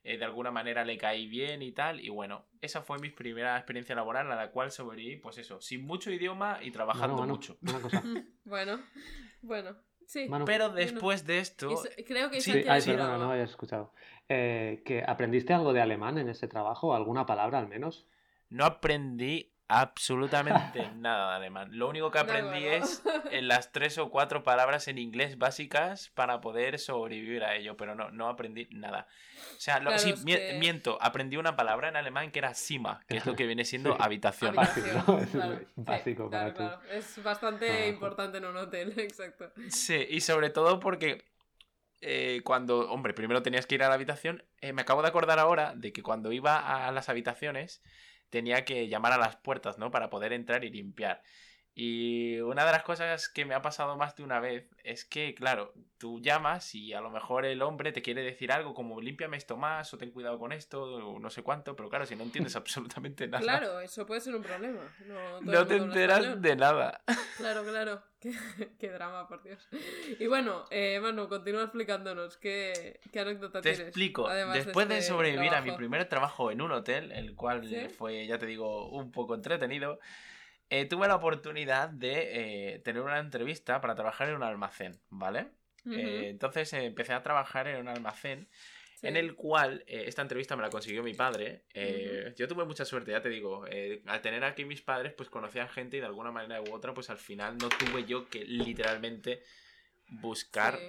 [0.04, 2.00] Eh, de alguna manera le caí bien y tal.
[2.00, 5.84] Y bueno, esa fue mi primera experiencia laboral a la cual sobreviví, pues eso, sin
[5.84, 7.58] mucho idioma y trabajando Manu, Manu, mucho.
[7.62, 8.02] una cosa.
[8.44, 8.80] Bueno,
[9.42, 10.28] bueno, sí.
[10.28, 11.68] Manu, Pero después de esto,
[12.06, 13.24] creo que Sí, ay, perdona, algo.
[13.26, 13.92] no habías escuchado.
[14.28, 16.94] Eh, ¿que ¿Aprendiste algo de alemán en ese trabajo?
[16.94, 18.06] ¿Alguna palabra al menos?
[18.48, 21.68] no aprendí absolutamente nada de alemán.
[21.72, 22.70] Lo único que aprendí ¿no?
[22.72, 27.76] es en las tres o cuatro palabras en inglés básicas para poder sobrevivir a ello,
[27.76, 29.06] pero no, no aprendí nada.
[29.56, 32.38] O sea, lo- Claro, sí, es mie- que- miento, aprendí una palabra en alemán que
[32.38, 33.98] era Sima, que es lo que viene siendo Sí.
[34.00, 34.56] habitación.
[35.22, 35.38] Es sí,
[35.76, 36.86] básico para claro, tú.
[36.94, 37.88] Es bastante Trabajo.
[37.88, 39.50] importante en un hotel, exacto.
[39.68, 41.24] Sí, y sobre todo porque
[42.00, 45.38] eh, cuando, hombre, primero tenías que ir a la habitación, eh, me acabo de acordar
[45.38, 47.82] ahora de que cuando iba a las habitaciones
[48.32, 49.90] tenía que llamar a las puertas, ¿no?
[49.92, 51.22] Para poder entrar y limpiar.
[51.74, 55.34] Y una de las cosas que me ha pasado más de una vez es que,
[55.34, 59.38] claro, tú llamas y a lo mejor el hombre te quiere decir algo como límpiame
[59.38, 62.24] esto más o ten cuidado con esto o no sé cuánto, pero claro, si no
[62.24, 64.80] entiendes absolutamente nada, Claro, eso puede ser un problema.
[65.06, 67.02] No, no te enteras de nada.
[67.38, 68.02] Claro, claro.
[68.22, 68.32] Qué,
[68.78, 69.68] qué drama, por Dios.
[70.20, 73.88] Y bueno, eh, Manu, continúa explicándonos qué, qué anécdota Te tienes.
[73.88, 74.28] explico.
[74.28, 77.88] además Después de, este sobrevivir a mi primer trabajo en un hotel, el cual ¿Sí?
[77.88, 79.98] fue, ya te digo, un poco entretenido,
[80.72, 85.48] eh, tuve la oportunidad de eh, tener una entrevista para trabajar en un almacén, ¿vale?
[85.84, 88.48] Eh, entonces empecé a trabajar en un almacén
[88.94, 89.08] sí.
[89.08, 91.64] en el cual esta entrevista me la consiguió mi padre.
[92.36, 93.64] Yo tuve mucha suerte, ya te digo.
[94.06, 97.10] al tener aquí mis padres, pues conocían gente y de alguna manera u otra, pues
[97.10, 99.42] al final no tuve yo que literalmente
[100.08, 100.86] buscar Sí.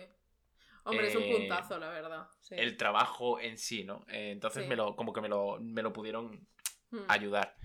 [0.85, 2.27] Hombre, es un puntazo, la verdad.
[2.41, 2.55] Sí.
[2.57, 4.05] el trabajo en sí, ¿no?
[4.09, 6.45] Entonces me lo, como que me lo, me lo pudieron
[6.93, 7.55] Hmm, ayudar.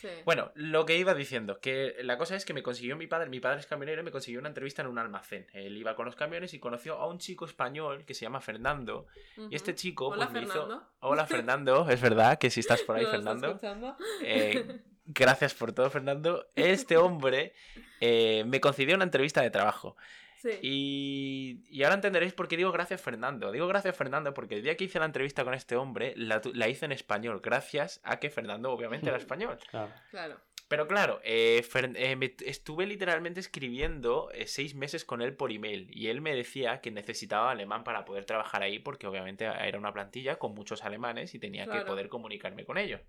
[0.00, 0.08] Sí.
[0.24, 3.40] Bueno, lo que iba diciendo, que la cosa es que me consiguió mi padre, mi
[3.40, 5.46] padre es camionero y me consiguió una entrevista en un almacén.
[5.52, 9.06] Él iba con los camiones y conoció a un chico español que se llama Fernando.
[9.50, 10.86] Y este chico, Hola, pues me hizo- Fernando.
[11.00, 13.96] Hola Fernando, es verdad que si estás por ahí, ¿Lo estás Fernando.
[14.22, 16.48] Eh, gracias por todo, Fernando.
[16.54, 17.52] Este hombre
[18.00, 19.96] eh, me concedió una entrevista de trabajo.
[20.40, 20.50] Sí.
[20.62, 23.50] Y, y ahora entenderéis por qué digo gracias Fernando.
[23.50, 26.68] Digo gracias Fernando porque el día que hice la entrevista con este hombre la, la
[26.68, 29.58] hice en español, gracias a que Fernando obviamente era español.
[29.70, 29.92] Claro.
[30.10, 30.40] Claro.
[30.68, 35.50] Pero claro, eh, Fer- eh, me- estuve literalmente escribiendo eh, seis meses con él por
[35.50, 39.78] email y él me decía que necesitaba alemán para poder trabajar ahí porque obviamente era
[39.78, 43.00] una plantilla con muchos alemanes y tenía que poder comunicarme con ellos.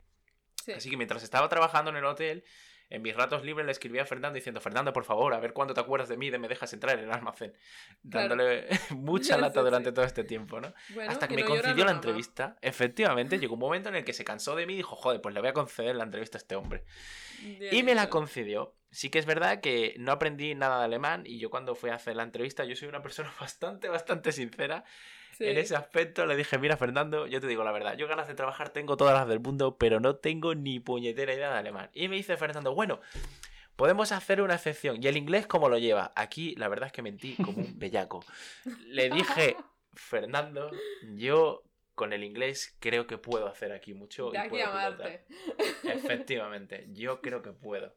[0.63, 0.71] Sí.
[0.71, 2.43] Así que mientras estaba trabajando en el hotel,
[2.89, 5.73] en mis ratos libres le escribía a Fernando diciendo, Fernando, por favor, a ver cuándo
[5.73, 7.53] te acuerdas de mí y de me dejas entrar en el almacén.
[8.09, 8.29] Claro.
[8.29, 10.73] Dándole mucha lata durante todo este tiempo, ¿no?
[10.93, 12.57] Bueno, Hasta que me no concedió la entrevista.
[12.61, 15.35] Efectivamente, llegó un momento en el que se cansó de mí y dijo, joder, pues
[15.35, 16.83] le voy a conceder la entrevista a este hombre.
[17.41, 18.73] Bien Y me la concedió.
[18.91, 21.95] Sí que es verdad que no aprendí nada de alemán y yo cuando fui a
[21.95, 24.83] hacer la entrevista, yo soy una persona bastante, bastante sincera.
[25.39, 25.45] Sí.
[25.47, 28.35] En ese aspecto le dije, mira Fernando, yo te digo la verdad, yo ganas de
[28.35, 31.89] trabajar tengo todas las del mundo, pero no tengo ni puñetera idea de alemán.
[31.93, 32.99] Y me dice Fernando, bueno,
[33.77, 35.01] podemos hacer una excepción.
[35.01, 36.11] ¿Y el inglés cómo lo lleva?
[36.17, 38.25] Aquí la verdad es que mentí como un bellaco.
[38.87, 39.55] Le dije,
[39.93, 40.71] Fernando,
[41.15, 41.63] yo
[41.95, 44.31] con el inglés creo que puedo hacer aquí mucho.
[44.31, 45.25] De y aquí puedo a Marte.
[45.27, 45.95] pilotar".
[45.95, 47.95] Efectivamente, yo creo que puedo.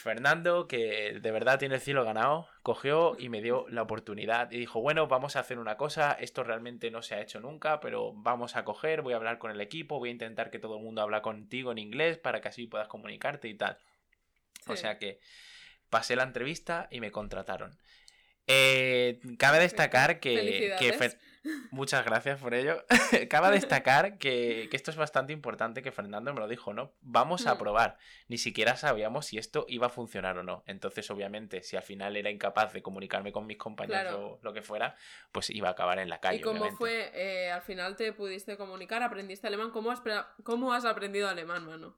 [0.00, 4.58] Fernando, que de verdad tiene el cielo ganado, cogió y me dio la oportunidad y
[4.58, 8.12] dijo, bueno, vamos a hacer una cosa, esto realmente no se ha hecho nunca, pero
[8.14, 10.82] vamos a coger, voy a hablar con el equipo, voy a intentar que todo el
[10.82, 13.78] mundo habla contigo en inglés para que así puedas comunicarte y tal.
[14.66, 15.20] O sea que
[15.88, 17.78] pasé la entrevista y me contrataron.
[18.46, 20.34] Eh, cabe destacar que,
[20.78, 21.00] que Felicidades.
[21.16, 21.18] Fer-
[21.70, 22.84] Muchas gracias por ello.
[23.30, 26.92] Cabe destacar que, que esto es bastante importante, que Fernando me lo dijo, ¿no?
[27.00, 27.58] Vamos a Mm.
[27.58, 27.96] probar.
[28.28, 30.62] Ni siquiera sabíamos si esto iba a funcionar o no.
[30.66, 34.26] Entonces, obviamente, si al final era incapaz de comunicarme con mis compañeros Claro.
[34.32, 34.96] o lo que fuera,
[35.32, 36.38] pues iba a acabar en la calle.
[36.38, 36.76] ¿Y cómo obviamente.
[36.76, 37.10] fue?
[37.14, 39.70] eh, al final te pudiste comunicar, aprendiste alemán.
[39.70, 40.02] ¿Cómo has,
[40.42, 41.96] cómo has aprendido alemán, mano?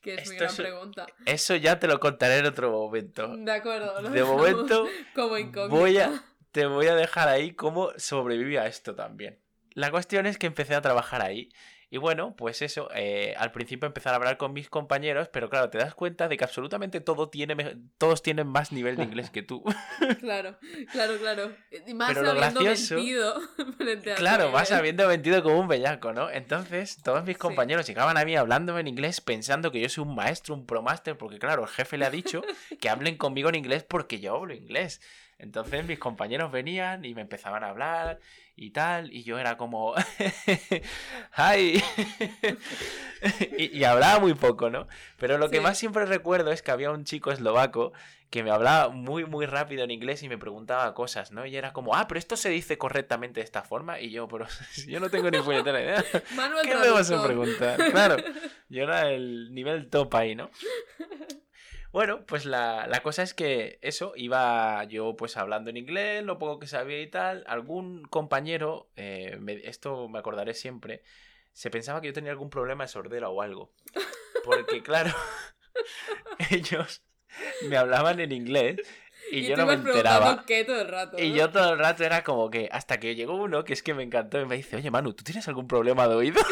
[0.00, 1.06] Que es mi Esto gran es- pregunta.
[1.24, 3.34] Eso ya te lo contaré en otro momento.
[3.38, 4.02] De acuerdo.
[4.10, 5.74] De momento, como incógnita.
[5.80, 6.22] voy a,
[6.54, 9.40] te voy a dejar ahí cómo sobreviví a esto también.
[9.72, 11.50] La cuestión es que empecé a trabajar ahí.
[11.90, 15.70] Y bueno, pues eso, eh, al principio empezar a hablar con mis compañeros, pero claro,
[15.70, 19.42] te das cuenta de que absolutamente todo tiene, todos tienen más nivel de inglés que
[19.42, 19.62] tú.
[20.20, 20.56] Claro,
[20.92, 21.52] claro, claro.
[21.86, 23.34] Y más Pero lo habiendo gracioso- mentido
[24.16, 24.78] Claro, vas nivel.
[24.78, 26.30] habiendo mentido como un bellaco, ¿no?
[26.30, 27.40] Entonces, todos mis Sí.
[27.40, 31.16] compañeros llegaban a mí hablándome en inglés pensando que yo soy un maestro, un promaster,
[31.18, 32.42] porque claro, el jefe le ha dicho
[32.80, 35.00] que hablen conmigo en inglés porque yo hablo inglés.
[35.44, 38.18] Entonces mis compañeros venían y me empezaban a hablar
[38.56, 39.94] y tal, y yo era como,
[41.36, 41.82] ¡Hi!
[43.58, 44.88] y, y hablaba muy poco, ¿no?
[45.18, 47.92] Pero lo que más siempre recuerdo es que había un chico eslovaco
[48.30, 51.44] que me hablaba muy, muy rápido en inglés y me preguntaba cosas, ¿no?
[51.44, 54.00] Y era como, ah, pero esto se dice correctamente de esta forma.
[54.00, 54.46] Y yo, pero
[54.88, 56.04] yo no tengo ni puñetera idea.
[56.34, 57.76] Manuel ¿Qué me vas a preguntar?
[57.92, 58.16] Claro,
[58.70, 60.50] yo era el nivel top ahí, ¿no?
[61.94, 66.40] Bueno, pues la, la cosa es que eso, iba yo pues hablando en inglés, lo
[66.40, 67.44] poco que sabía y tal.
[67.46, 71.04] Algún compañero, eh, me- esto me acordaré siempre,
[71.52, 73.72] se pensaba que yo tenía algún problema de sordera o algo.
[74.42, 75.12] Porque claro,
[76.50, 77.04] ellos
[77.68, 78.80] me hablaban en inglés
[79.30, 80.44] y, Y yo no me enteraba.
[80.48, 81.16] qué todo el rato.
[81.16, 83.94] Y yo todo el rato era como que, hasta que llegó uno que es que
[83.94, 86.42] me encantó y me dice, oye Manu, ¿tú tienes algún problema de oído?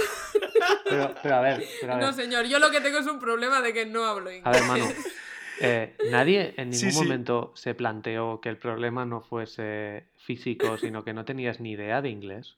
[0.89, 2.05] Pero, pero a ver, pero a ver.
[2.07, 4.47] No, señor, yo lo que tengo es un problema de que no hablo inglés.
[4.47, 4.89] A ver, Manu.
[5.63, 6.99] eh, nadie en ningún Sí, sí.
[6.99, 12.03] momento se planteó que el problema no fuese físico, sino que no tenías ni idea
[12.03, 12.57] de inglés.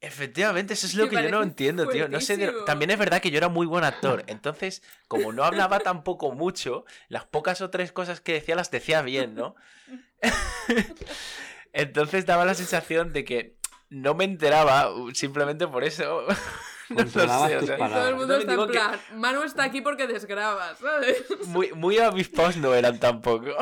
[0.00, 2.08] Efectivamente, eso es lo Me que yo no entiendo, tío.
[2.08, 4.24] No sé, también es verdad que yo era muy buen actor.
[4.26, 9.02] Entonces, como no hablaba tampoco mucho, las pocas o tres cosas que decía las decía
[9.02, 9.54] bien, ¿no?
[11.72, 13.56] Entonces daba la sensación de que
[13.90, 16.26] no me enteraba uh, simplemente por eso.
[17.26, 20.06] No o tus Y todo el mundo está en que- plan, Manu está aquí porque
[20.06, 21.24] desgrabas, ¿sabes?
[21.46, 23.50] muy, muy avispados no eran tampoco.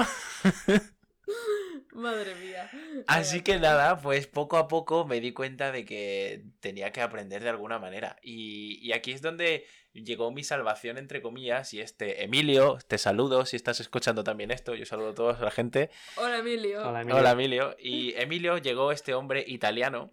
[1.92, 2.70] Madre mía.
[3.08, 7.42] Así que nada, pues poco a poco me di cuenta de que tenía que aprender
[7.42, 8.16] de alguna manera.
[8.22, 13.44] Y, y aquí es donde llegó mi salvación, entre comillas, y este Emilio, te saludo
[13.44, 15.90] si estás escuchando también esto, yo saludo a toda la gente.
[16.16, 16.88] Hola, Emilio.
[16.88, 17.18] Hola, Emilio.
[17.20, 17.76] Hola Emilio.
[17.78, 20.10] Y Emilio llegó este hombre italiano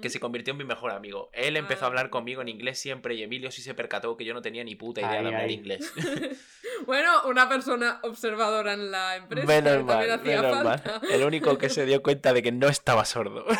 [0.00, 1.28] Que se convirtió en mi mejor amigo.
[1.32, 1.90] Él empezó a Ah.
[1.90, 4.74] hablar conmigo en inglés siempre y Emilio sí se percató que yo no tenía ni
[4.74, 5.52] puta idea Ahí, de hablar ahí.
[5.54, 5.92] inglés.
[6.86, 10.82] Bueno, una persona observadora en la empresa menos mal, hacía menos mal.
[11.10, 13.44] El único que se dio cuenta de que no estaba sordo.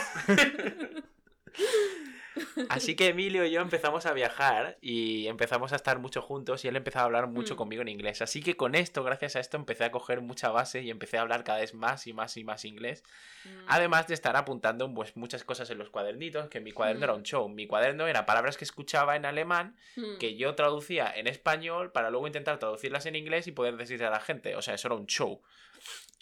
[2.68, 6.68] Así que Emilio y yo empezamos a viajar y empezamos a estar mucho juntos y
[6.68, 7.56] él empezó a hablar mucho Mm.
[7.56, 8.22] conmigo en inglés.
[8.22, 11.22] Así que con esto, gracias a esto, empecé a coger mucha base y empecé a
[11.22, 13.02] hablar cada vez más y más y más inglés.
[13.44, 13.48] Mm.
[13.68, 17.04] Además de estar apuntando pues, muchas cosas en los cuadernitos, que mi cuaderno Mm.
[17.04, 17.48] era un show.
[17.48, 20.18] Mi cuaderno era palabras que escuchaba en alemán, Mm.
[20.18, 24.10] que yo traducía en español para luego intentar traducirlas en inglés y poder decirle a
[24.10, 24.56] la gente.
[24.56, 25.40] O sea, eso era un show.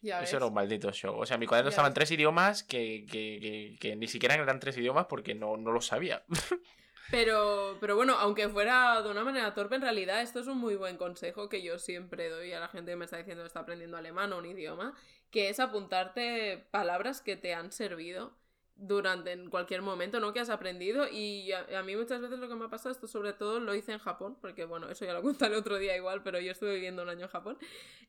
[0.02, 0.28] Ya ves.
[0.28, 1.16] Eso era un maldito show.
[1.18, 4.34] O sea, mi cuaderno Ya estaba en tres idiomas que, que, que- que ni siquiera
[4.34, 6.24] eran tres idiomas porque no, no lo sabía.
[7.08, 10.74] Pero, pero bueno, aunque fuera de una manera torpe, en realidad esto es un muy
[10.74, 13.60] buen consejo que yo siempre doy a la gente que me está diciendo que está
[13.60, 14.92] aprendiendo alemán o un idioma,
[15.30, 18.36] que es apuntarte palabras que te han servido
[18.78, 20.32] durante en cualquier momento, ¿no?
[20.32, 23.06] Que has aprendido y a, a mí muchas veces lo que me ha pasado, esto
[23.06, 26.22] sobre todo lo hice en Japón, porque bueno, eso ya lo contaré otro día igual,
[26.22, 27.58] pero yo estuve viviendo un año en Japón.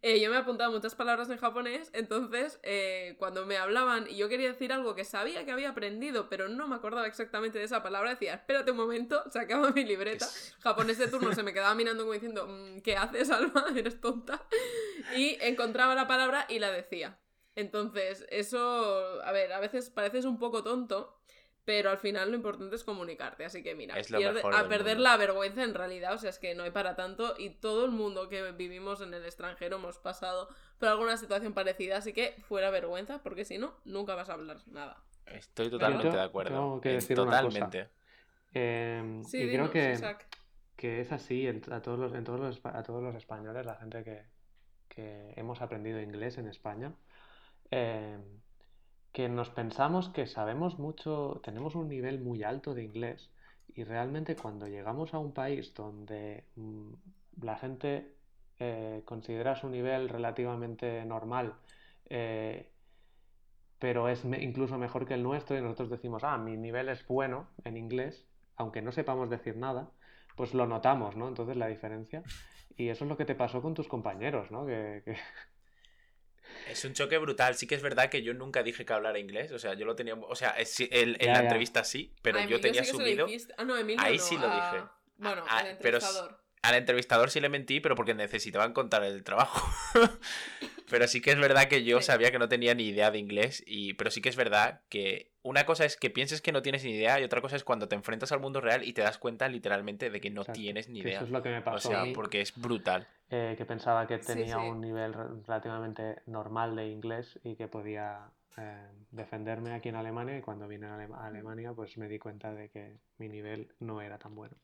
[0.02, 4.18] Eh, yo me he apuntado muchas palabras en japonés, entonces eh, cuando me hablaban y
[4.18, 7.66] yo quería decir algo que sabía que había aprendido, pero no me acordaba exactamente de
[7.66, 10.28] esa palabra, decía, espérate un momento, sacaba mi libreta,
[10.60, 13.66] japonés de turno se me quedaba mirando como diciendo, "Mm, ¿qué haces, Alma?
[13.76, 14.44] ¿Eres tonta?
[15.16, 17.18] Y encontraba la palabra y la decía.
[17.58, 21.18] Entonces, eso, a ver, a veces pareces un poco tonto,
[21.66, 23.44] pero al final lo importante es comunicarte.
[23.46, 25.10] Así que mira, Es lo pierde- mejor a perder mundo.
[25.10, 27.92] la vergüenza en realidad, o sea, es que no hay para tanto y todo el
[27.92, 32.70] mundo que vivimos en el extranjero hemos pasado por alguna situación parecida, así que fuera
[32.70, 35.04] vergüenza, porque si no, nunca vas a hablar nada.
[35.26, 36.52] Estoy totalmente Yo de acuerdo.
[36.52, 37.60] tengo que decir una cosa.
[37.60, 37.90] totalmente.
[38.54, 40.28] Eh, Sí, y creo dinos, que, Isaac.
[40.78, 43.76] que es así en, a todos los, en todos los, a todos los españoles, la
[43.76, 44.24] gente que,
[44.88, 46.94] que hemos aprendido inglés en España,
[47.72, 48.18] eh,
[49.12, 53.32] que nos pensamos que sabemos mucho, tenemos un nivel muy alto de inglés
[53.74, 56.94] y realmente cuando llegamos a un país donde mm,
[57.42, 58.14] la gente
[58.60, 61.56] eh, considera su nivel relativamente normal,
[62.10, 62.70] eh,
[63.80, 67.48] pero es incluso mejor que el nuestro y nosotros decimos, ah, mi nivel es bueno
[67.64, 68.26] en inglés,
[68.56, 69.90] aunque no sepamos decir nada,
[70.36, 71.28] pues lo notamos, ¿no?
[71.28, 72.24] Entonces la diferencia.
[72.76, 74.66] Y eso es lo que te pasó con tus compañeros, ¿no?
[76.70, 77.56] Es un choque brutal.
[77.56, 79.52] Sí que es verdad que yo nunca dije que hablara inglés.
[79.52, 80.16] O sea, yo lo tenía.
[80.16, 81.42] O sea, es- sí, en, en Ya, la ya.
[81.44, 82.92] entrevista sí, pero A yo tenía sí
[83.26, 83.54] dijiste.
[83.58, 84.86] Ah, no, Emilio Ahí no, sí lo a- dije.
[85.18, 86.42] Bueno, al pero entrevistador.
[86.64, 89.66] Al entrevistador sí le mentí, pero porque necesitaban contar el trabajo.
[90.90, 93.64] pero sí que es verdad que yo sabía que no tenía ni idea de inglés.
[93.68, 93.94] Y...
[93.96, 96.92] Pero sí que es verdad que una cosa es que pienses que no tienes ni
[96.92, 99.48] idea y otra cosa es cuando te enfrentas al mundo real y te das cuenta
[99.48, 101.16] literalmente de que no Exacto, tienes ni idea.
[101.18, 103.08] eso es lo que me O pasó sea, a mí, porque es brutal.
[103.30, 104.66] eh, que pensaba que tenía sí.
[104.66, 110.38] un nivel re- relativamente normal de inglés y que podía eh, defenderme aquí en Alemania
[110.38, 113.74] y cuando vine a Ale- a Alemania pues me di cuenta de que mi nivel
[113.80, 114.56] no era tan bueno.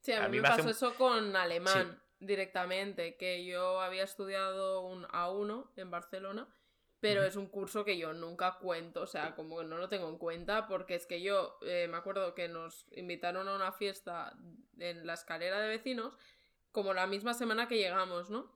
[0.00, 4.82] Sí, a mí, A mí me pasó eso con alemán directamente, que yo había estudiado
[4.82, 6.48] un A1 en Barcelona,
[7.00, 10.08] pero es un curso que yo nunca cuento, o sea, como que no lo tengo
[10.08, 14.36] en cuenta, porque es que yo eh, me acuerdo que nos invitaron a una fiesta
[14.78, 16.16] en la escalera de vecinos,
[16.72, 18.52] como la misma semana que llegamos, ¿no?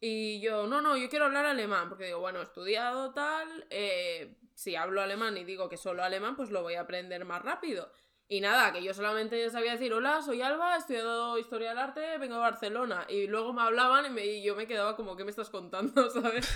[0.00, 4.36] Y yo, no, no, yo quiero hablar alemán, porque digo, bueno, he estudiado tal, eh,
[4.54, 7.90] si hablo alemán y digo que solo alemán, pues lo voy a aprender más rápido.
[8.26, 12.18] Y nada, que yo solamente sabía decir, hola, soy Alba, he estudiado Historia del Arte,
[12.18, 13.06] vengo de Barcelona.
[13.08, 16.10] Y luego me hablaban y, me- y yo me quedaba como, ¿qué me estás contando?
[16.10, 16.48] ¿Sabes?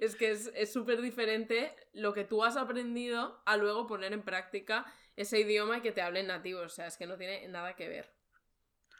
[0.00, 4.86] es que es súper diferente lo que tú has aprendido a luego poner en práctica
[5.16, 6.60] ese idioma y que te hablen nativo.
[6.60, 8.17] O sea, es que no tiene nada que ver.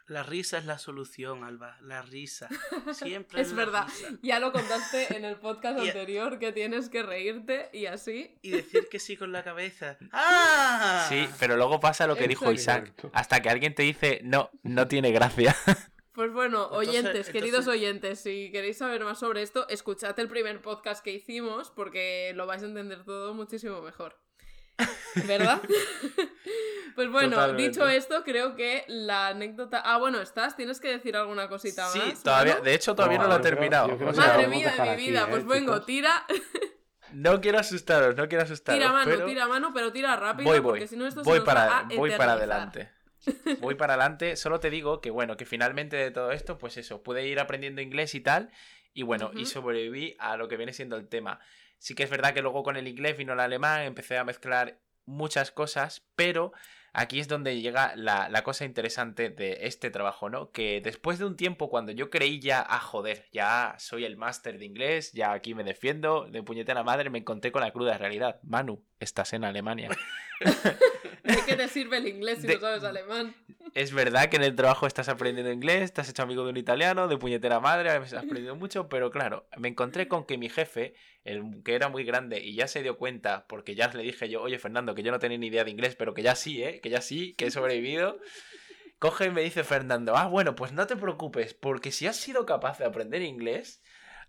[0.09, 1.77] La risa es la solución, Alba.
[1.81, 2.49] La risa.
[2.93, 3.85] Siempre Es la verdad.
[3.87, 4.09] risa.
[4.23, 8.37] Ya lo contaste en el podcast Y- anterior, que tienes que reírte y así.
[8.41, 9.97] Y decir que sí con la cabeza.
[10.11, 11.05] ¡Ah!
[11.09, 12.91] Sí, pero luego pasa lo que dijo Isaac.
[13.13, 15.55] Hasta que alguien te dice, no, no tiene gracia.
[16.11, 20.27] Pues bueno, Entonces- oyentes, entonces- queridos oyentes, si queréis saber más sobre esto, escuchad el
[20.27, 24.19] primer podcast que hicimos porque lo vais a entender todo muchísimo mejor.
[25.27, 25.61] ¿Verdad?
[26.95, 27.69] pues bueno, Totalmente.
[27.69, 29.81] dicho esto, creo que la anécdota...
[29.83, 32.23] Ah, bueno, estás, tienes que decir alguna cosita Sí, más.
[32.23, 32.65] todavía, Manu?
[32.65, 33.97] de hecho todavía no, No, lo he terminado.
[33.97, 35.85] creo Madre mía de mi aquí, vida, ¿eh, pues vengo, chicos?
[35.85, 36.25] tira,
[37.13, 38.79] no quiero asustaros, no quiero asustaros.
[38.79, 40.71] tira mano, pero tira mano, pero tira rápido voy, voy.
[40.73, 42.91] porque si no esto se voy nos para, va a voy para adelante.
[43.59, 44.35] Voy para adelante.
[44.37, 47.81] Solo te digo que bueno, que finalmente de todo esto, pues eso, pude ir aprendiendo
[47.81, 48.49] inglés y tal.
[48.93, 51.39] Y bueno, y sobreviví a lo que viene siendo el tema.
[51.77, 54.79] Sí que es verdad que luego con el inglés vino el alemán, empecé a mezclar
[55.09, 56.51] muchas cosas, pero
[56.93, 60.51] aquí es donde llega la, la cosa interesante de este trabajo, ¿no?
[60.51, 64.57] Que después de un tiempo, cuando yo creí ya, ah, joder, ya soy el máster
[64.57, 68.39] de inglés, ya aquí me defiendo, de puñetera madre, me encontré con la cruda realidad.
[68.43, 69.89] Manu, estás en Alemania.
[71.23, 73.35] ¿De qué te sirve el inglés si De- no sabes alemán?
[73.75, 76.57] Es verdad que en el trabajo estás aprendiendo inglés, te has hecho amigo de un
[76.57, 80.95] italiano, de puñetera madre, has aprendido mucho, pero claro, me encontré con que mi jefe,
[81.29, 84.41] el que era muy grande y ya se dio cuenta, porque ya le dije yo,
[84.41, 86.81] oye Fernando, que yo no tenía ni idea de inglés, pero que ya sí, ¿eh?
[86.81, 88.19] Que ya sí, que he sobrevivido.
[88.99, 92.45] Coge y me dice Fernando, ah, bueno, pues no te preocupes, porque si has sido
[92.45, 93.81] capaz de aprender inglés,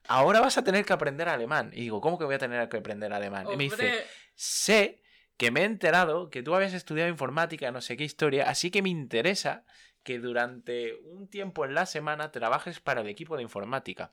[0.07, 1.71] ahora vas a tener que aprender alemán.
[1.73, 3.47] Y digo, ¿cómo que voy a tener que aprender alemán?
[3.53, 5.03] Y me dice, sé
[5.37, 8.83] que me he enterado que tú habías estudiado informática, no sé qué historia, así que
[8.83, 9.65] me interesa
[10.03, 14.13] que durante un tiempo en la semana trabajes para el equipo de informática.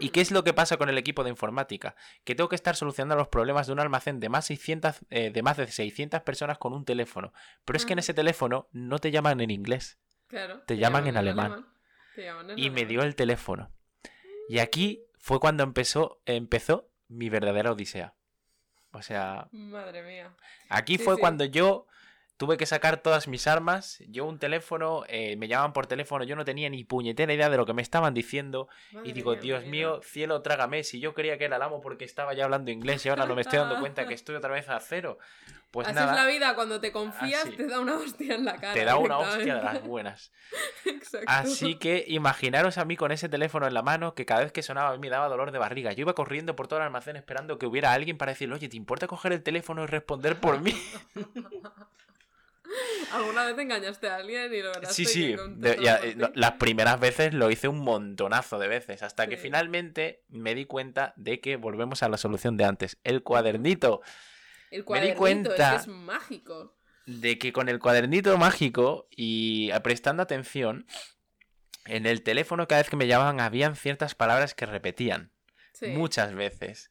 [0.00, 1.94] ¿Y qué es lo que pasa con el equipo de informática?
[2.24, 5.42] Que tengo que estar solucionando los problemas de un almacén de más, 600, eh, de
[5.42, 7.32] más de 600 personas con un teléfono.
[7.64, 9.98] Pero es que en ese teléfono no te llaman en inglés.
[10.28, 11.66] Claro, te llaman en alemán.
[12.14, 13.72] Te llaman en Y me dio el teléfono.
[14.48, 18.14] Y aquí fue cuando empezó, empezó mi verdadera odisea.
[18.92, 20.34] O sea, Madre mía.
[20.70, 21.20] Aquí Sí, fue sí.
[21.20, 21.86] cuando yo
[22.38, 23.98] tuve que sacar todas mis armas.
[24.08, 27.56] Yo un teléfono, eh, me llamaban por teléfono, yo no tenía ni puñetera idea de
[27.56, 28.68] lo que me estaban diciendo.
[28.92, 30.84] Madre y digo, mía, Dios mío, cielo, trágame.
[30.84, 33.34] Si yo creía que era el amo porque estaba ya hablando inglés y ahora no
[33.34, 35.18] me estoy dando cuenta que estoy otra vez a cero.
[35.72, 37.56] Pues Así nada, es la vida, cuando te confías Así.
[37.56, 38.72] te da una hostia en la cara.
[38.72, 40.32] te da una hostia de las buenas.
[40.86, 41.26] Exacto.
[41.26, 44.62] Así que imaginaros a mí con ese teléfono en la mano que cada vez que
[44.62, 45.92] sonaba a mí me daba dolor de barriga.
[45.92, 48.78] Yo iba corriendo por todo el almacén esperando que hubiera alguien para decirle, oye, ¿te
[48.78, 50.72] importa coger el teléfono y responder por mí?
[53.12, 55.34] ¿Alguna vez engañaste a alguien y lo Sí, sí.
[55.56, 59.02] de- ya, eh, las primeras veces lo hice un montonazo de veces.
[59.02, 62.98] Hasta que finalmente me di cuenta de que volvemos a la solución de antes.
[63.04, 64.02] El cuadernito.
[64.70, 66.76] El me di cuadernito, cuenta- es que es mágico.
[67.06, 70.86] De que con el cuadernito mágico y prestando atención,
[71.86, 75.32] en el teléfono cada vez que me llamaban habían ciertas palabras que repetían.
[75.72, 76.90] Sí, Muchas veces.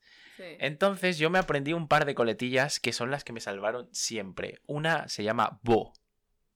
[0.60, 4.62] Entonces yo me aprendí un par de coletillas que son las que me salvaron siempre.
[4.66, 5.94] Una se llama Bo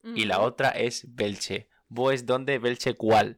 [0.04, 1.70] y la otra es Belche.
[1.88, 3.38] Bo es donde, Belche cuál.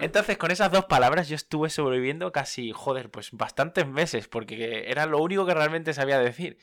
[0.00, 5.04] Entonces, con esas dos palabras yo estuve sobreviviendo casi, joder, pues bastantes meses, porque era
[5.06, 6.58] lo único que realmente sabía decir.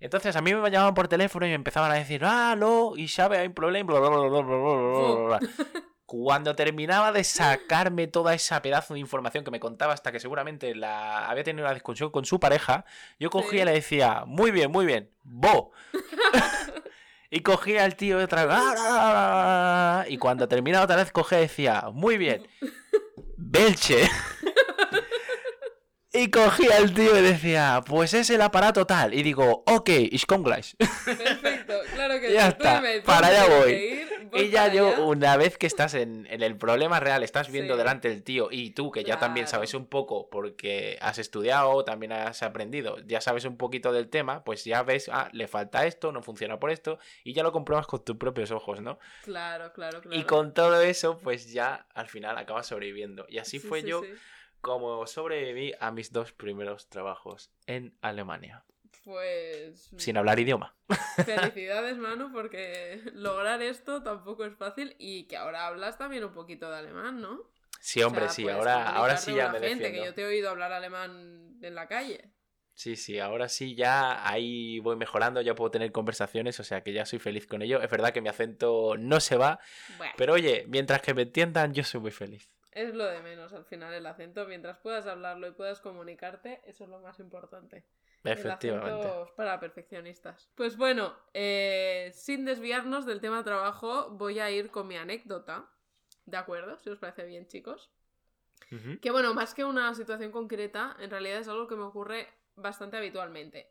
[0.00, 3.06] Entonces, a mí me llamaban por teléfono y me empezaban a decir, ah, no, y
[3.08, 3.92] sabe, hay un problema.
[6.06, 10.74] Cuando terminaba de sacarme toda esa pedazo de información que me contaba hasta que seguramente
[10.74, 12.84] la había tenido una discusión con su pareja,
[13.18, 15.72] yo cogía y le decía, muy bien, muy bien, bo.
[17.30, 21.10] y cogía al tío otra vez, "Ah, ah, ah, ah", y cuando terminaba otra vez
[21.10, 22.46] cogía y decía, muy bien,
[23.36, 24.08] Belche.
[26.16, 29.12] Y cogía al tío y decía, pues es el aparato tal.
[29.14, 29.90] Y digo, ok,
[30.44, 30.76] gleich.
[30.76, 32.48] Perfecto, claro que Ya sí.
[32.50, 33.72] Está, para ¿dónde allá voy.
[34.34, 35.00] Y ya yo, allá.
[35.00, 37.78] una vez que estás en, en el problema real, estás viendo Sí.
[37.78, 42.12] delante del tío y tú, que ya también sabes un poco porque has estudiado, también
[42.12, 46.12] has aprendido, ya sabes un poquito del tema, pues ya ves, ah, le falta esto,
[46.12, 48.98] no funciona por esto, y ya lo compruebas con tus propios ojos, ¿no?
[49.22, 50.16] Claro, claro, claro.
[50.18, 53.26] Y con todo eso, pues ya al final acabas sobreviviendo.
[53.28, 54.02] Y así Sí, fue sí, yo
[54.60, 58.64] como sobreviví a mis dos primeros trabajos en Alemania,
[59.04, 59.90] Pues.
[59.98, 60.74] sin hablar idioma.
[61.24, 66.70] Felicidades, Manu, porque lograr esto tampoco es fácil y que ahora hablas también un poquito
[66.70, 67.38] de alemán, ¿no?
[67.80, 70.00] Sí, hombre, O sea, sí, ahora, ahora sí ya me gente, defiendo.
[70.00, 72.30] que yo te he oído hablar alemán en la calle.
[72.72, 76.92] Sí, sí, ahora sí ya ahí voy mejorando, ya puedo tener conversaciones, o sea que
[76.92, 77.80] ya soy feliz con ello.
[77.82, 79.60] Es verdad que mi acento no se va,
[79.98, 82.50] Bueno, pero oye, mientras que me entiendan, yo soy muy feliz.
[82.72, 84.46] es lo de menos al final el acento.
[84.46, 87.84] Mientras puedas hablarlo y puedas comunicarte, eso es lo más importante.
[88.24, 89.08] Efectivamente.
[89.36, 90.50] para perfeccionistas.
[90.54, 95.70] Pues bueno, eh, sin desviarnos del tema trabajo, voy a ir con mi anécdota.
[96.24, 96.78] ¿De acuerdo?
[96.78, 97.90] Si os parece bien, chicos.
[99.00, 102.96] Que bueno, más que una situación concreta, en realidad es algo que me ocurre bastante
[102.96, 103.70] habitualmente.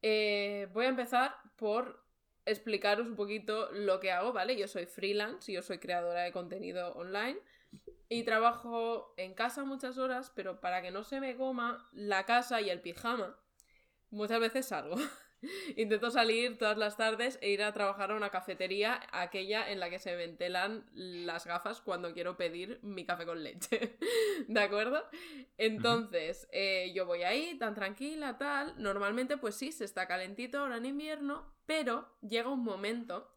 [0.00, 2.02] Eh, voy a empezar por
[2.46, 4.56] explicaros un poquito lo que hago, ¿vale?
[4.56, 7.38] Yo soy freelance, yo soy creadora de contenido online
[8.08, 12.60] y trabajo en casa muchas horas, pero para que no se me coma la casa
[12.60, 13.36] y el pijama,
[14.14, 14.96] muchas veces salgo.
[15.76, 19.90] Intento salir todas las tardes e ir a trabajar a una cafetería, aquella en la
[19.90, 23.96] que se ventilan las gafas cuando quiero pedir mi café con leche.
[24.48, 25.04] ¿De acuerdo?
[25.58, 28.74] Entonces, eh, yo voy ahí tan tranquila, tal.
[28.78, 33.30] Normalmente, pues sí, se está calentito ahora en invierno, pero llega un momento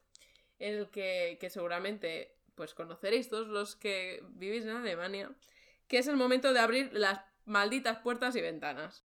[0.60, 5.32] en el que, que seguramente pues conoceréis todos los que vivís en Alemania,
[5.88, 9.07] que es el momento de abrir las malditas puertas y ventanas.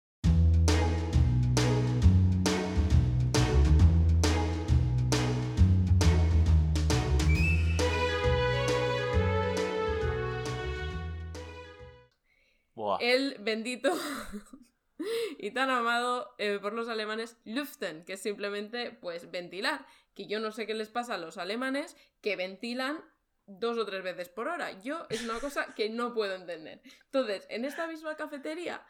[13.01, 13.93] El bendito
[15.39, 20.41] y tan amado eh, por los alemanes Lüften, que es simplemente pues ventilar, que yo
[20.41, 23.03] no sé qué les pasa a los alemanes que ventilan
[23.47, 24.81] dos o tres veces por hora.
[24.81, 26.81] Yo es una cosa que no puedo entender.
[27.07, 28.85] Entonces, en esta misma cafetería,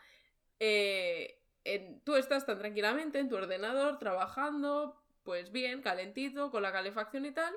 [0.61, 1.41] eh,
[2.05, 7.33] tú estás tan tranquilamente en tu ordenador trabajando, pues bien, calentito, con la calefacción y
[7.33, 7.55] tal,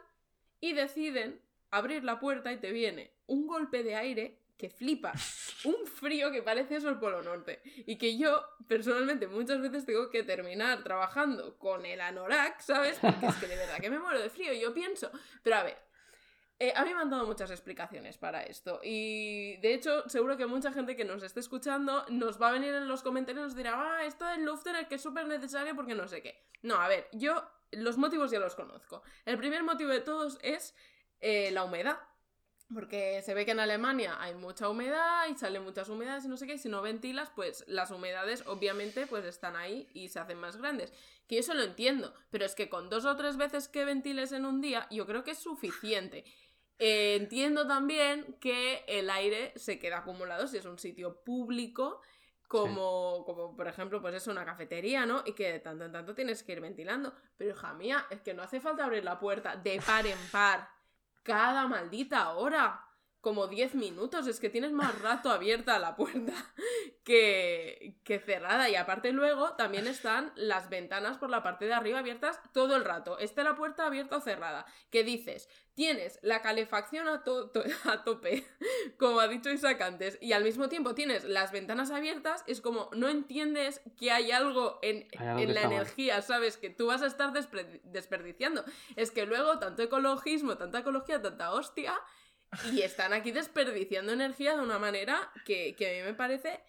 [0.60, 5.14] y deciden abrir la puerta y te viene un golpe de aire que flipa,
[5.66, 10.10] un frío que parece eso el Polo Norte, y que yo personalmente muchas veces tengo
[10.10, 12.98] que terminar trabajando con el anorak, ¿sabes?
[13.00, 15.12] Porque es que de verdad que me muero de frío, yo pienso,
[15.44, 15.78] pero a ver,
[16.60, 20.48] eh, a mí me han dado muchas explicaciones para esto y de hecho seguro que
[20.48, 23.56] mucha gente que nos esté escuchando nos va a venir en los comentarios y nos
[23.56, 26.48] dirá, ah, esto del Luftener que es súper necesario porque no sé qué.
[26.64, 29.04] No, a ver, yo los motivos ya los conozco.
[29.26, 30.74] El primer motivo de todos es
[31.20, 32.00] eh, la humedad.
[32.74, 36.36] Porque se ve que en Alemania hay mucha humedad y salen muchas humedades y no
[36.36, 40.20] sé qué, y si no ventilas, pues las humedades obviamente pues están ahí y se
[40.20, 40.92] hacen más grandes.
[41.28, 44.34] Que yo eso lo entiendo, pero es que con dos o tres veces que ventiles
[44.34, 46.26] en un día, yo creo que es suficiente.
[46.80, 52.02] Eh, entiendo también que el aire se queda acumulado si es un sitio público,
[52.50, 55.24] como, como por ejemplo, pues es una cafetería, ¿no?
[55.26, 57.14] Y que de tanto en tanto tienes que ir ventilando.
[57.38, 60.77] Pero hija mía, es que no hace falta abrir la puerta de par en par
[61.28, 62.87] cada maldita hora.
[63.28, 66.32] Como 10 minutos, es que tienes más rato abierta la puerta
[67.04, 68.70] que, que cerrada.
[68.70, 72.86] Y aparte luego también están las ventanas por la parte de arriba abiertas todo el
[72.86, 73.20] rato.
[73.20, 74.66] Esté la puerta abierta o cerrada.
[74.92, 75.50] ¿Qué dices?
[75.76, 78.46] Tienes la calefacción a, to- to- a tope,
[78.98, 82.90] como ha dicho Isaac antes, y al mismo tiempo tienes las ventanas abiertas, es como
[82.94, 85.78] no entiendes que hay algo en, Hay algo en la está mal.
[85.82, 86.56] energía, ¿sabes?
[86.56, 87.34] Que tú vas a estar
[87.84, 88.64] desperdiciando.
[88.96, 91.94] Es que luego tanto ecologismo, tanta ecología, tanta hostia,
[92.72, 96.62] y están aquí desperdiciando energía de una manera que, que a mí me parece...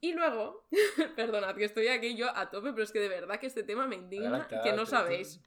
[0.00, 0.66] Y luego,
[1.16, 3.86] perdonad que estoy aquí yo a tope, pero es que de verdad que este tema
[3.86, 5.40] me indigna, Adelante, que no sabéis.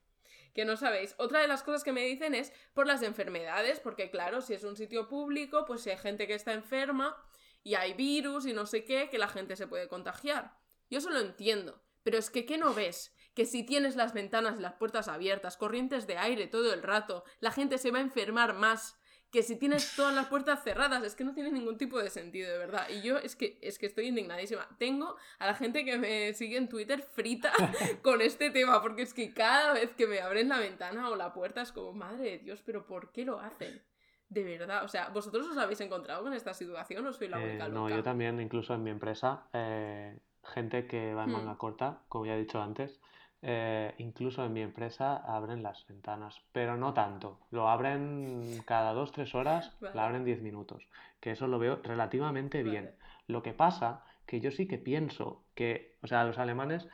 [0.54, 1.14] Que no sabéis.
[1.18, 4.64] Otra de las cosas que me dicen es por las enfermedades, porque claro, si es
[4.64, 7.16] un sitio público, pues si hay gente que está enferma
[7.64, 10.58] y hay virus y no sé qué, que la gente se puede contagiar.
[10.90, 13.16] Yo eso lo entiendo, pero es que ¿qué no ves?
[13.36, 17.24] Que si tienes las ventanas y las puertas abiertas, corrientes de aire todo el rato,
[17.40, 18.99] la gente se va a enfermar más
[19.32, 22.52] que si tienes todas las puertas cerradas, es que no tiene ningún tipo de sentido,
[22.52, 22.88] de verdad.
[22.90, 24.68] Y yo es que, es que estoy indignadísima.
[24.80, 27.52] Tengo a la gente que me sigue en Twitter frita
[28.02, 31.32] con este tema, porque es que cada vez que me abren la ventana o la
[31.34, 33.82] puerta es como, madre de Dios, pero ¿por qué lo hacen?
[34.30, 37.46] De verdad, o sea, ¿vosotros os habéis encontrado con esta situación o soy la Eh,
[37.50, 37.96] única no, loca?
[37.98, 41.34] yo también, incluso en mi empresa, eh, gente que va en Hmm.
[41.34, 43.00] manga corta, como ya he dicho antes,
[43.42, 47.40] eh, incluso en mi empresa abren las ventanas, pero no tanto.
[47.52, 49.96] Lo abren cada dos, tres horas, Vale.
[49.96, 50.88] la abren diez minutos,
[51.20, 52.92] que eso lo veo relativamente bien.
[53.28, 56.88] Lo que pasa que yo sí que pienso que, o sea, los alemanes,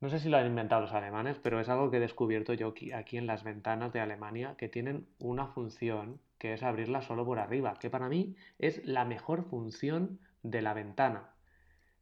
[0.00, 2.68] no sé si lo han inventado los alemanes, pero es algo que he descubierto yo
[2.68, 7.24] aquí, aquí en las ventanas de Alemania, que tienen una función que es abrirla solo
[7.24, 11.30] por arriba, que para mí es la mejor función de la ventana.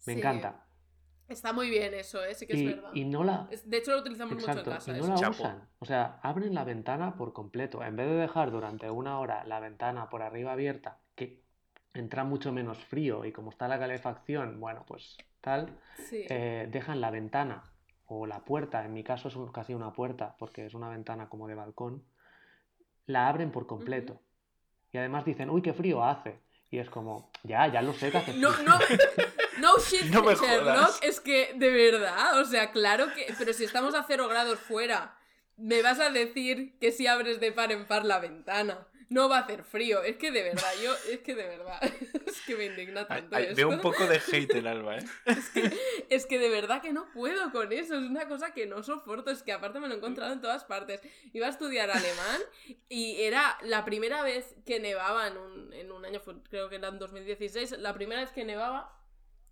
[0.07, 0.65] Me Sí, encanta.
[1.31, 2.35] Está muy bien eso, ¿eh?
[2.35, 2.91] Sí que es Y, verdad.
[2.93, 3.47] y no la...
[3.51, 4.91] Es- De hecho, lo utilizamos mucho en Exacto, casa.
[4.93, 5.07] y eso.
[5.07, 5.33] no la Chapo.
[5.33, 5.69] usan.
[5.79, 7.83] O sea, abren la ventana por completo.
[7.83, 11.41] En vez de dejar durante una hora la ventana por arriba abierta, que
[11.95, 16.27] entra mucho menos frío y como está la calefacción, bueno, pues tal, Sí.
[16.29, 17.63] eh, dejan la ventana
[18.07, 21.29] o la puerta, en mi caso es un- casi una puerta porque es una ventana
[21.29, 22.03] como de balcón,
[23.07, 24.21] la abren por completo.
[24.93, 26.41] Y además dicen, uy, qué frío hace.
[26.73, 28.69] Y es como, ya, ya lo sé que hace No, frío.
[28.69, 28.85] no, no
[29.89, 30.99] shit, No me Sherlock, jodas.
[31.03, 35.17] es que de verdad, o sea, claro que, pero si estamos a cero grados fuera,
[35.57, 39.39] me vas a decir que si abres de par en par la ventana, no va
[39.39, 41.81] a hacer frío, es que de verdad, yo, es que de verdad,
[42.27, 43.57] es que me indigna Ay, tanto ay, esto.
[43.57, 45.05] veo un poco de hate en Alba, ¿eh?
[46.11, 49.31] Es que de verdad que no puedo con eso, es una cosa que no soporto,
[49.33, 51.01] es que aparte me lo he encontrado en todas partes.
[51.33, 52.41] Iba a estudiar alemán
[52.89, 56.89] y era la primera vez que nevaba en un, en un año, creo que era
[56.89, 58.97] en 2016, la primera vez que nevaba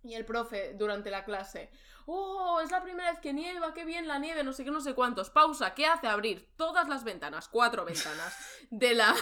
[0.03, 1.69] y el profe durante la clase,
[2.05, 4.81] oh, es la primera vez que nieva, qué bien la nieve, no sé qué, no
[4.81, 6.07] sé cuántos, pausa, ¿qué hace?
[6.07, 8.37] Abrir todas las ventanas, cuatro ventanas
[8.69, 9.15] de la,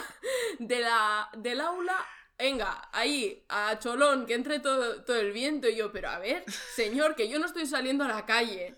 [0.58, 1.96] de la, del aula
[2.38, 5.68] venga, ahí, a Cholón, que entre todo, todo el viento.
[5.68, 8.76] Y yo, pero a ver, señor, que yo no estoy saliendo a la calle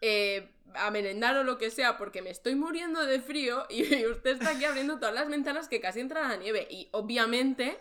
[0.00, 4.32] eh, a merendar o lo que sea porque me estoy muriendo de frío y usted
[4.32, 6.68] está aquí abriendo todas las ventanas que casi entra la nieve.
[6.70, 7.78] Y obviamente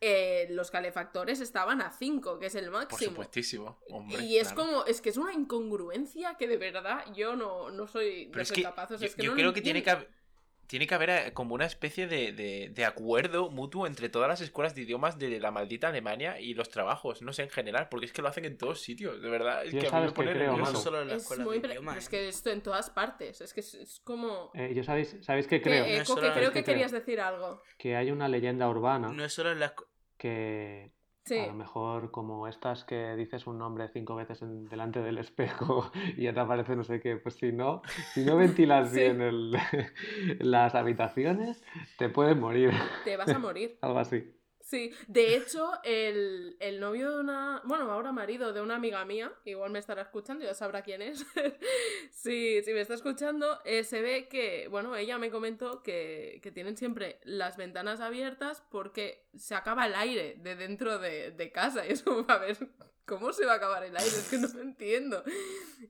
[0.00, 3.10] eh, los calefactores estaban a 5, que es el Por máximo.
[3.10, 4.22] supuestísimo, hombre.
[4.24, 4.68] y es claro.
[4.70, 8.48] como, es que es una incongruencia que de verdad yo no, no soy, no es
[8.48, 8.90] soy que capaz.
[8.92, 10.10] o sea, yo, es que yo no lo creo que tiene que, entiendo.
[10.14, 10.20] hab-
[10.66, 14.40] tiene que haber eh, como una especie de, de- de acuerdo mutuo entre todas las
[14.40, 18.06] escuelas de idiomas de la maldita Alemania y los trabajos, no sé, en general, porque
[18.06, 19.64] es que lo hacen en todos sitios, de verdad.
[19.64, 21.22] Es Yo que a mí sabes me que pone creo, No solo en la Es
[21.22, 21.96] escuela muy de idiomas.
[21.96, 22.10] Es ¿eh?
[22.10, 23.40] que esto en todas partes.
[23.40, 24.52] Es que es, es como.
[24.54, 25.84] Eh, yo sabéis, ¿sabéis qué Que, creo?
[25.86, 26.64] eh, No Coque, creo que que creo.
[26.64, 27.60] querías decir algo.
[27.76, 29.88] Que hay una leyenda urbana No es solo en la escu-
[30.20, 30.92] que
[31.24, 31.38] Sí.
[31.38, 35.90] a lo mejor como estas que dices un nombre cinco veces en- delante del espejo
[36.16, 37.82] y ya te aparece no sé qué, pues si no,
[38.14, 39.00] si no ventilas Sí.
[39.00, 39.52] bien el-
[40.40, 41.62] las habitaciones,
[41.98, 42.72] te puedes morir,
[43.04, 43.78] Te vas a morir.
[43.82, 44.24] algo así.
[44.70, 49.32] Sí, de hecho, el, el novio de una, bueno, ahora marido de una amiga mía,
[49.44, 51.26] igual me estará escuchando, ya sabrá quién es.
[52.12, 56.52] sí, si me está escuchando, eh, se ve que, bueno, ella me comentó que, que
[56.52, 61.84] tienen siempre las ventanas abiertas porque se acaba el aire de dentro de, de casa.
[61.90, 62.56] Y eso, a ver,
[63.04, 64.08] ¿cómo se va a acabar el aire?
[64.08, 65.24] Es que no lo entiendo.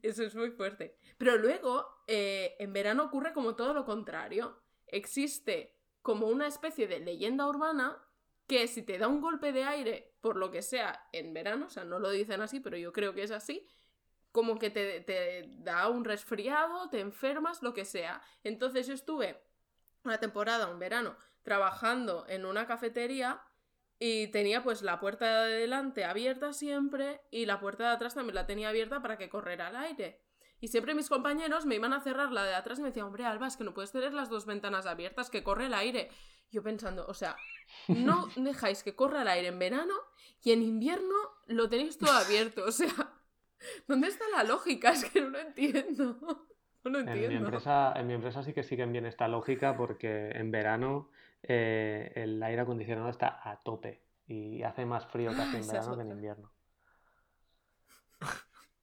[0.02, 0.96] Eso es muy fuerte.
[1.18, 4.56] Pero luego, eh, en verano ocurre como todo lo contrario.
[4.86, 8.02] Existe como una especie de leyenda urbana
[8.50, 11.70] que si te da un golpe de aire, por lo que sea, en verano, o
[11.70, 13.64] sea, no lo dicen así, pero yo creo que es así,
[14.32, 18.20] como que te, te da un resfriado, te enfermas, lo que sea.
[18.42, 19.40] Entonces yo estuve
[20.02, 23.40] una temporada, un verano, trabajando en una cafetería
[24.00, 28.34] y tenía pues la puerta de delante abierta siempre y la puerta de atrás también
[28.34, 30.20] la tenía abierta para que corriera el aire.
[30.58, 33.26] Y siempre mis compañeros me iban a cerrar la de atrás y me decían, hombre,
[33.26, 36.10] Alba, es que no puedes tener las dos ventanas abiertas, que corre el aire.
[36.50, 37.36] Yo pensando, o sea,
[37.88, 39.94] no dejáis que corra el aire en verano
[40.42, 41.14] y en invierno
[41.46, 42.64] lo tenéis todo abierto.
[42.66, 42.92] O sea,
[43.86, 44.90] ¿dónde está la lógica?
[44.92, 46.18] Es que no lo entiendo.
[46.82, 47.44] No lo En mi, entiendo.
[47.46, 51.10] empresa, en mi empresa sí que siguen bien esta lógica porque en verano
[51.42, 55.86] eh, el aire acondicionado está a tope y hace más frío casi en Esa es
[55.86, 56.50] verano que en invierno.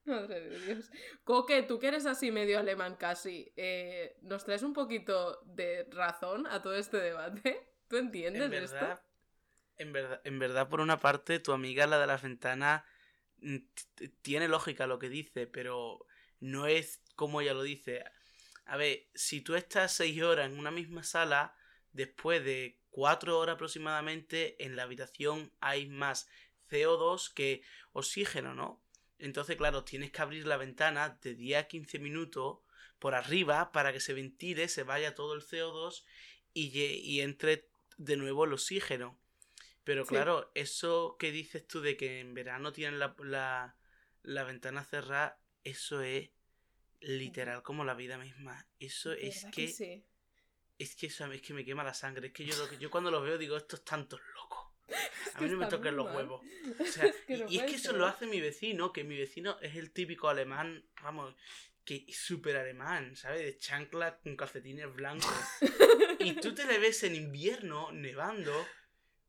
[0.07, 0.91] Madre de Dios.
[1.23, 6.47] Coque, tú que eres así medio alemán casi, eh, ¿nos traes un poquito de razón
[6.47, 7.67] a todo este debate?
[7.87, 8.75] ¿Tú entiendes En esto?
[8.77, 9.03] verdad,
[9.77, 12.83] en verdad, en verdad, por una parte, tu amiga, la de las ventanas,
[13.39, 13.57] mm,
[14.21, 16.05] tiene lógica lo que dice, pero
[16.39, 18.03] no es como ella lo dice.
[18.65, 21.55] A ver, si tú estás seis horas en una misma sala,
[21.93, 26.29] después de cuatro horas aproximadamente, en la habitación hay más
[26.69, 27.61] CO2 que
[27.93, 28.81] oxígeno, ¿no?
[29.19, 32.59] Entonces, claro, tienes que abrir la ventana de 10 a 15 minutos
[32.99, 36.05] por arriba para que se ventile, se vaya todo el CO2
[36.53, 39.19] y, y entre de nuevo el oxígeno.
[39.83, 40.09] Pero Sí.
[40.09, 43.75] claro, eso que dices tú de que en verano tienen la, la,
[44.23, 46.29] la ventana cerrada, eso es
[46.99, 48.67] literal como la vida misma.
[48.79, 50.05] Eso es ¿Verdad que, sí?
[50.79, 52.27] es que eso es que me quema la sangre.
[52.27, 54.66] Es que yo, lo que- yo cuando lo veo digo, estos tantos locos.
[55.33, 56.41] A mí no me toquen los huevos.
[56.79, 59.03] O sea, Es que y, no y es que eso lo hace mi vecino, que
[59.03, 61.35] mi vecino es el típico alemán, vamos,
[61.85, 63.39] que es súper alemán, ¿sabes?
[63.45, 65.31] De chancla con calcetines blancos.
[66.19, 68.67] y tú te le ves en invierno nevando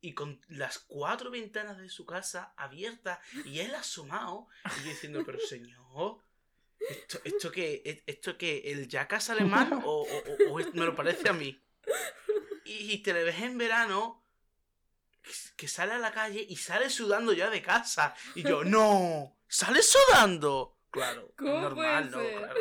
[0.01, 4.47] y con las cuatro ventanas de su casa abiertas y él asomado
[4.81, 6.19] y yo diciendo, pero señor,
[6.89, 10.05] ¿esto, esto que esto que el jackass alemán o, o-
[10.49, 11.61] o- o es- me lo parece a mí?
[12.65, 14.23] Y, y te le ves en verano
[15.57, 18.15] que- sale a la calle y sale sudando ya de casa.
[18.35, 20.79] Y yo, no, ¿sale sudando?
[20.91, 22.39] Claro, ¿Cómo normal, puede ¿no?
[22.39, 22.61] Claro.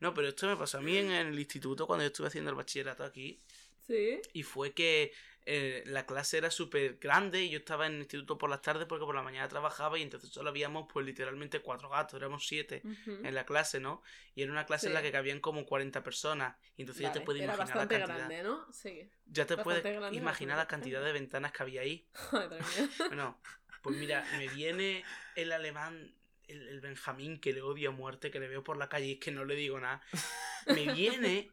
[0.00, 2.56] No, pero esto me pasó a mí en el instituto cuando yo estuve haciendo el
[2.56, 3.40] bachillerato aquí.
[3.86, 4.20] Sí.
[4.32, 5.12] Y fue que
[5.44, 8.86] eh, la clase era súper grande y yo estaba en el instituto por las tardes
[8.86, 12.80] porque por la mañana trabajaba y entonces solo habíamos pues literalmente cuatro gatos, éramos siete
[12.84, 13.26] Ujú.
[13.26, 14.02] en la clase, ¿no?
[14.36, 15.06] Y era una clase en la Sí.
[15.06, 16.56] que cabían como 40 personas.
[16.76, 18.28] Y entonces ya te Vale, puedes Era imaginar la bastante cantidad.
[18.28, 18.72] grande, ¿no?
[18.72, 19.10] Sí.
[19.26, 22.06] Ya te bastante puedes grande, imaginar la cantidad de ventanas que había ahí.
[23.08, 23.40] Bueno,
[23.82, 25.02] pues mira, me viene
[25.34, 26.14] el alemán,
[26.46, 29.12] el, el Benjamín, que le odio a muerte, que le veo por la calle y
[29.14, 30.02] es que no le digo nada.
[30.66, 31.50] Me viene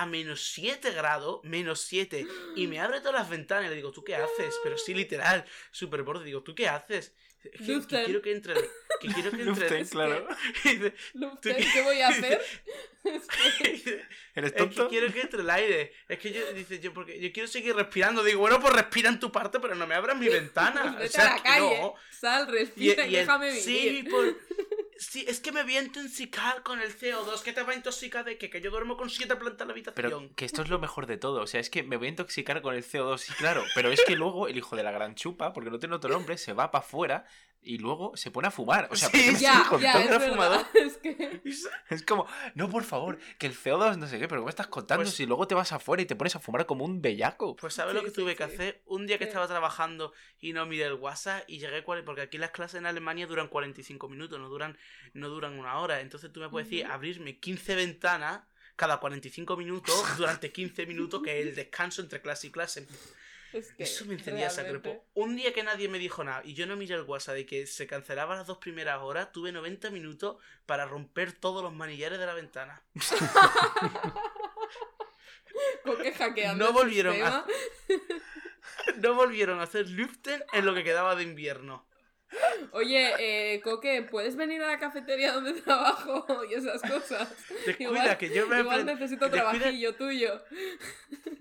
[0.00, 2.26] a menos 7 grados, menos 7,
[2.56, 4.54] y me abre todas las ventanas y le digo, ¿tú qué haces?
[4.62, 6.24] Pero sí, literal, súper borde.
[6.24, 7.14] Digo, ¿tú qué haces?
[7.44, 8.54] Es que, que quiero que entre.
[9.00, 9.44] Que quiero que entre.
[9.44, 10.26] Luften, claro.
[10.64, 10.94] Y dice-
[11.42, 12.40] qué- ¿qué voy a hacer?
[13.04, 14.88] Es que- y dice, ¿Eres Es que tonto?
[14.88, 15.92] quiero que entre el aire.
[16.08, 18.24] Es que yo, dice yo, porque yo quiero seguir respirando.
[18.24, 20.80] Digo, bueno, pues respira en tu parte, pero no me abras mi ventana.
[20.82, 21.80] Pues o vete sea, a la calle.
[21.82, 21.94] no.
[22.10, 23.62] Sal, Y- respira y, y el- déjame vivir.
[23.62, 24.38] Sí, por-
[24.98, 27.42] sí, es que me voy a intoxicar con el CO2.
[27.42, 28.50] ¿Qué te va a intoxicar de qué?
[28.50, 29.94] Que yo duermo con siete plantas en la habitación.
[29.94, 31.42] Pero que esto es lo mejor de todo.
[31.42, 33.64] O sea, es que me voy a intoxicar con el CO2, sí, claro.
[33.74, 36.38] Pero es que luego el hijo de la gran chupa, porque no tiene otro nombre,
[36.38, 37.26] se va para afuera
[37.64, 38.88] y luego se pone a fumar.
[38.90, 40.24] O sea, Sí, ¿por qué me Ya, estás ya, contando?
[40.24, 40.66] es verdad.
[40.74, 41.42] Es que...
[41.90, 44.66] Es como, no, por favor, que el CO2 no sé qué, pero ¿qué me estás
[44.68, 47.56] contando Pues- si luego te vas afuera y te pones a fumar como un bellaco?
[47.56, 48.82] Pues ¿sabes Sí, lo que sí, tuve que hacer?
[48.86, 52.50] Un día que estaba trabajando y no miré el WhatsApp y llegué porque aquí las
[52.50, 54.76] clases en Alemania duran 45 minutos, no duran
[55.12, 56.00] no duran una hora.
[56.00, 58.40] Entonces tú me puedes decir abrirme 15 ventanas
[58.76, 62.86] cada 45 minutos durante 15 minutos que es el descanso entre clase y clase.
[63.54, 65.02] Es que Eso me encendía realmente-.
[65.14, 67.68] Un día que nadie me dijo nada y yo no miré el WhatsApp de que
[67.68, 72.26] se cancelaban las dos primeras horas, tuve 90 minutos para romper todos los manillares de
[72.26, 72.82] la ventana.
[75.84, 77.46] Con hackeando No el volvieron a-.
[78.96, 81.86] No volvieron a hacer liften en lo que quedaba de invierno.
[82.72, 83.12] Oye,
[83.54, 87.28] eh, Coque, ¿puedes venir a la cafetería donde trabajo y esas cosas?
[87.66, 90.42] Descuida Igual- que yo me Igual necesito descuida trabajillo tuyo.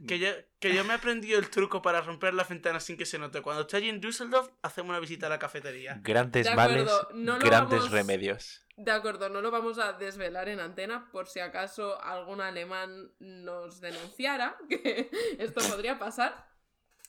[0.07, 0.29] que yo,
[0.59, 3.41] que yo me he aprendido el truco para romper las ventanas sin que se note.
[3.41, 5.99] Cuando estoy allí en Düsseldorf, hacemos una visita a la cafetería.
[6.03, 8.59] Grandes De males, no grandes vamos- remedios.
[8.75, 13.81] De acuerdo, no lo vamos a desvelar en antena por si acaso algún alemán nos
[13.81, 16.47] denunciara, que esto podría pasar.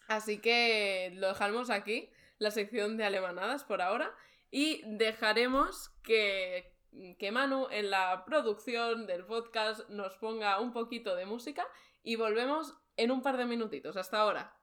[0.07, 4.13] Así que lo dejamos aquí, la sección de alemanadas por ahora,
[4.51, 6.77] y dejaremos que,
[7.19, 11.67] que Manu en la producción del podcast nos ponga un poquito de música
[12.03, 13.97] y volvemos en un par de minutitos.
[13.97, 14.57] Hasta ahora.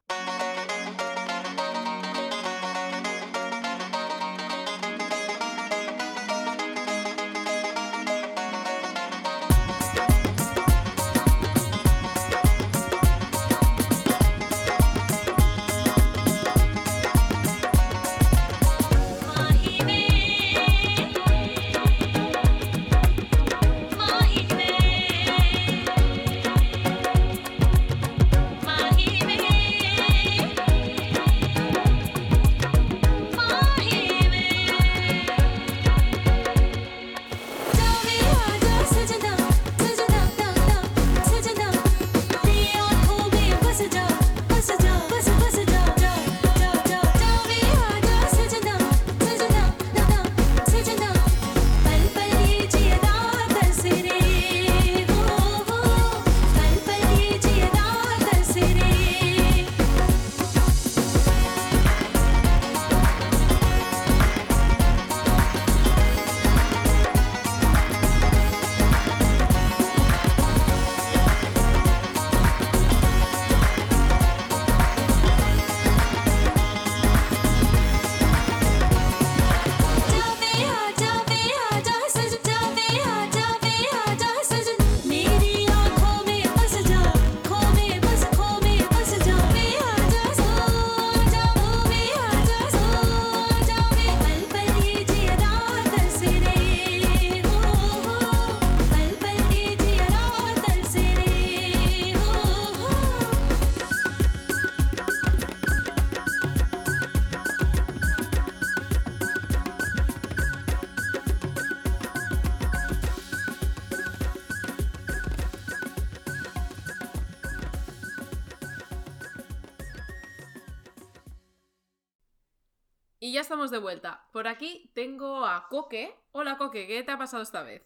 [123.31, 124.27] Y ya estamos de vuelta.
[124.33, 126.13] Por aquí tengo a Coque.
[126.33, 127.81] Hola Coque, ¿qué te ha pasado esta vez?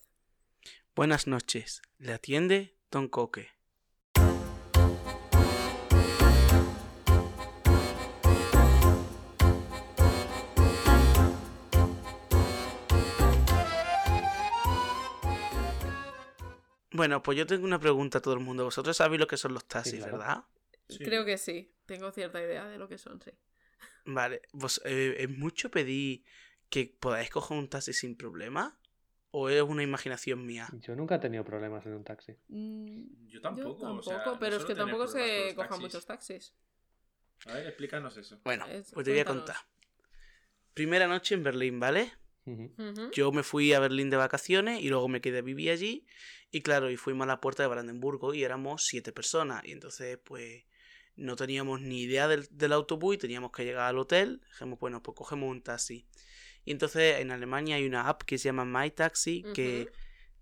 [0.96, 1.84] Buenas noches.
[2.00, 3.52] Le atiende Don Coque.
[16.91, 18.64] Bueno, pues yo tengo una pregunta a todo el mundo.
[18.64, 20.18] Vosotros sabéis lo que son los taxis, claro.
[20.18, 20.43] ¿verdad?
[20.98, 21.72] Creo que sí.
[21.86, 23.30] Tengo cierta idea de lo que son, sí.
[24.06, 26.24] Vale, vos, eh, ¿es mucho pedir
[26.70, 28.80] que podáis coger un taxi sin problema?
[29.32, 30.68] ¿O es una imaginación mía?
[30.82, 32.34] Yo nunca he tenido problemas en un taxi.
[32.47, 33.82] Mm, Yo tampoco.
[33.82, 35.82] Yo o sea, tampoco, pero no es que tampoco se cojan taxis.
[35.82, 36.53] muchos taxis.
[37.47, 38.39] A ver, explícanos eso.
[38.43, 39.56] Bueno, Es- pues te voy a contar.
[40.74, 42.12] Primera noche en Berlín, ¿vale?
[43.14, 46.06] Yo me fui a Berlín de vacaciones y luego me quedé a vivir allí.
[46.51, 49.64] Y claro, y fuimos a la puerta de Brandenburgo y éramos siete personas.
[49.66, 50.64] Y entonces, pues,
[51.16, 54.41] no teníamos ni idea del, del autobús y teníamos que llegar al hotel.
[54.51, 56.05] Dijimos, bueno, pues cogemos un taxi.
[56.66, 59.97] Y entonces en Alemania hay una app que se llama MyTaxi que Ujú.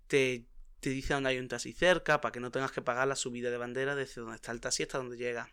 [0.06, 0.46] te,
[0.80, 3.50] te dice dónde hay un taxi cerca para que no tengas que pagar la subida
[3.50, 5.52] de bandera desde donde está el taxi hasta donde llega.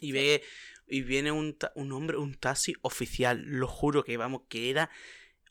[0.00, 0.42] Y ve
[0.86, 4.90] y viene un, un hombre, un taxi oficial, lo juro que vamos, que era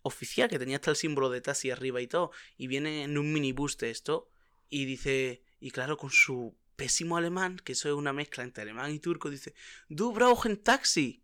[0.02, 2.32] oficial, que tenía hasta el símbolo de taxi arriba y todo.
[2.58, 4.30] Y viene en un minibús de esto
[4.70, 8.92] y dice, y claro, con su pésimo alemán, que eso es una mezcla entre alemán
[8.92, 9.54] y turco, dice,
[9.90, 11.22] Du brauchen Taxi.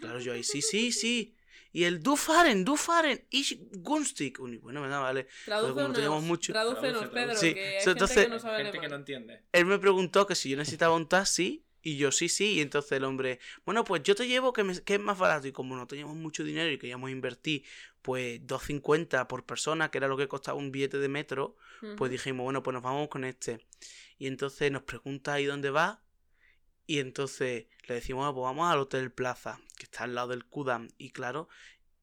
[0.00, 1.34] Claro, yo ahí, sí, sí, sí.
[1.72, 4.38] Y el Du fahren, Du fahren, ich günstig.
[4.38, 5.26] Y bueno, venga, vale.
[5.44, 7.34] Tradúcenos, mucho- tradúcenos, Pedro.
[7.36, 9.42] Sí, que hay so- gente entonces- que no sabe gente que no entiende.
[9.52, 12.52] Él me preguntó que si yo necesitaba un taxi y yo sí, sí.
[12.54, 15.48] Y entonces el hombre, bueno, pues yo te llevo que, me- que es más barato.
[15.48, 17.64] Y como no teníamos mucho dinero y queríamos invertir,
[18.02, 21.56] pues 2.50 por persona, que era lo que costaba un billete de metro,
[21.98, 23.58] pues dijimos, bueno, pues nos vamos con este.
[24.18, 26.02] Y entonces nos pregunta ahí dónde va.
[26.86, 30.44] Y entonces le decimos, "Ah, pues vamos al Hotel Plaza, que está al lado del
[30.44, 30.88] Kudam.
[30.98, 31.48] Y claro,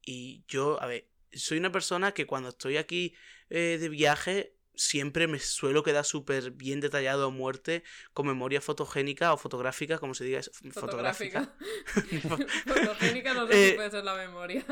[0.03, 3.14] y yo, a ver, soy una persona que cuando estoy aquí
[3.49, 7.84] eh, de viaje siempre me suelo quedar súper bien detallado a muerte,
[8.14, 11.53] con memoria fotogénica o fotográfica, como se diga eso, fotográfica.
[11.86, 12.47] Fotográfica.
[12.66, 14.66] Fotogénica no sé si Eh, puede ser la memoria.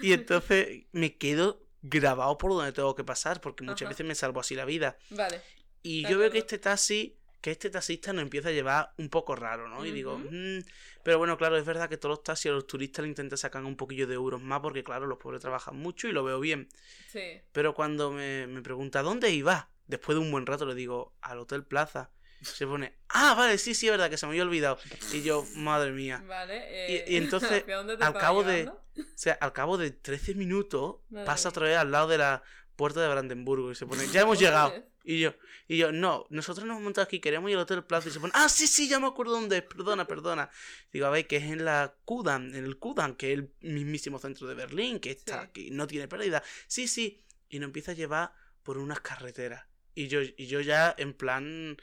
[0.00, 3.90] Y entonces me quedo grabado por donde tengo que pasar, porque muchas Ajá.
[3.90, 4.96] veces me salvo así la vida.
[5.10, 5.40] Vale.
[5.82, 9.34] Y yo veo que este taxi, que este taxista nos empieza a llevar un poco
[9.34, 9.84] raro, ¿no?
[9.84, 10.18] Y digo.
[10.18, 10.60] "Mm".
[11.02, 13.64] pero bueno, claro, es verdad que todos los taxis a los turistas le intentan sacar
[13.64, 16.68] un poquillo de euros más, porque claro, los pobres trabajan mucho y lo veo bien.
[17.10, 17.40] Sí.
[17.50, 19.68] Pero cuando me, me pregunta, ¿dónde iba?
[19.88, 22.10] Después de un buen rato le digo, al Hotel Plaza.
[22.42, 24.76] Se pone, ah, vale, sí, sí, es verdad, que se me había olvidado.
[25.12, 26.22] Y yo, madre mía.
[26.26, 26.56] Vale.
[26.88, 28.68] Y- eh, y entonces, ¿hacia dónde te al cabo de-?
[28.68, 32.42] O sea, al cabo de 13 minutos, pasa otra vez al lado de la
[32.76, 34.72] puerta de Brandenburgo y se pone, ya hemos llegado.
[35.04, 35.34] Y yo,
[35.68, 38.08] y yo, no, nosotros nos hemos montado aquí, queremos ir al Hotel Plaza.
[38.08, 40.50] Y se pone, ah, sí, sí, ya me acuerdo dónde es, perdona, perdona.
[40.92, 44.18] Digo, a ver, que es en la Kudan, en el Kudan, que es el mismísimo
[44.18, 45.48] centro de Berlín, que está, Sí.
[45.52, 46.42] que no tiene pérdida.
[46.66, 47.22] Sí, sí.
[47.48, 48.32] Y nos empieza a llevar
[48.62, 49.66] por unas carreteras.
[49.94, 51.76] Y yo, y yo ya, en plan,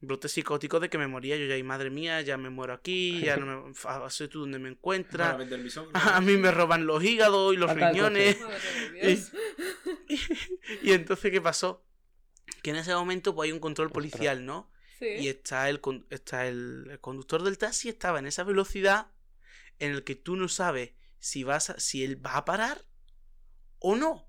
[0.00, 1.36] brote psicótico de que me moría.
[1.36, 3.74] Yo ya, y madre mía, ya me muero aquí, ya no me.
[4.30, 5.36] tú dónde me encuentras.
[5.94, 8.38] A mí me roban los hígados y los riñones.
[10.82, 11.82] Y entonces, ¿qué pasó?
[12.62, 13.94] Que en ese momento pues hay un control Ostras.
[14.12, 14.70] policial, ¿no?
[14.98, 15.06] Sí.
[15.06, 19.08] Y está el, con- está el, el conductor del taxi estaba en esa velocidad
[19.78, 22.84] en el que tú no sabes si vas a- si él va a parar
[23.78, 24.28] o no.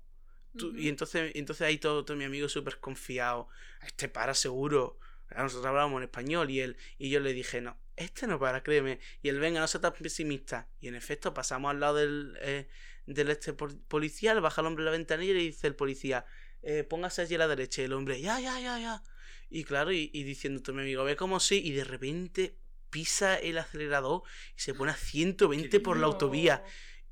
[0.56, 0.74] Tú-.
[0.76, 3.48] Y entonces, entonces ahí todo, todo mi amigo súper confiado.
[3.86, 4.98] Este para seguro.
[5.36, 9.00] Nosotros hablábamos en español y él y yo le dije, no, este no para, créeme.
[9.22, 10.68] Y él, venga, no seas tan pesimista.
[10.80, 12.68] Y en efecto, pasamos al lado del, eh,
[13.06, 15.74] del este pol- policía, le baja el hombre a la ventanilla y le dice el
[15.76, 16.24] policía,
[16.64, 17.82] eh, póngase allí a la derecha.
[17.82, 19.02] Y el hombre, ya, ya, ya, ya.
[19.50, 22.56] Y claro, y, y diciendo a mi amigo, ve como sí, y de repente
[22.90, 24.22] pisa el acelerador
[24.56, 26.12] y se pone a 120 por la No.
[26.12, 26.64] autovía.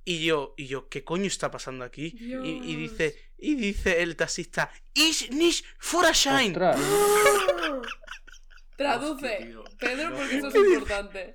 [0.04, 2.16] Y yo, y yo, ¿qué coño está pasando aquí?
[2.18, 4.68] Y, dice, y dice el taxista,
[5.30, 6.50] nicht Führerschein.
[6.50, 6.80] Ostras.
[8.76, 9.54] Traduce.
[9.78, 10.16] Pedro, No.
[10.16, 11.34] porque eso es importante.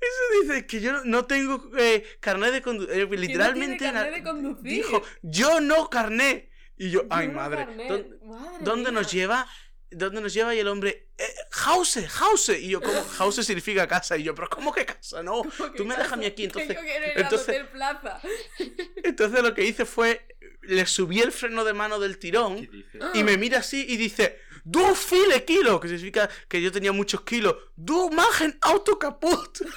[0.00, 3.08] Eso dice que yo no tengo eh, carnet de conducir.
[3.18, 4.62] literalmente tiene carnet de conducir?
[4.72, 6.49] dijo, yo no carné.
[6.82, 7.88] Y yo, ay madre, carnet.
[7.90, 9.00] ¿dó- Madre ¿dónde mía.
[9.00, 9.46] nos lleva?
[9.90, 10.54] ¿Dónde nos lleva?
[10.54, 11.24] Y el hombre, eh,
[11.66, 12.58] Hause, Hause.
[12.58, 13.04] Y yo, ¿cómo?
[13.18, 14.16] Hause significa casa.
[14.16, 15.22] Y yo, pero ¿cómo que casa?
[15.22, 16.02] No, ¿Cómo que tú me casa?
[16.04, 16.48] dejas a mí aquí.
[16.48, 18.20] Que Entonces, quiero ir entonces- Hotel Plaza.
[19.04, 20.26] entonces lo que hice fue,
[20.62, 22.68] le subí el freno de mano del tirón.
[23.14, 27.22] Y me mira así y dice, Du viele Kilo, que significa que yo tenía muchos
[27.22, 27.56] kilos.
[27.76, 29.60] Du machen Auto kaputt.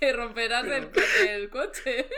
[0.00, 0.90] Que romperás el,
[1.28, 2.08] el coche.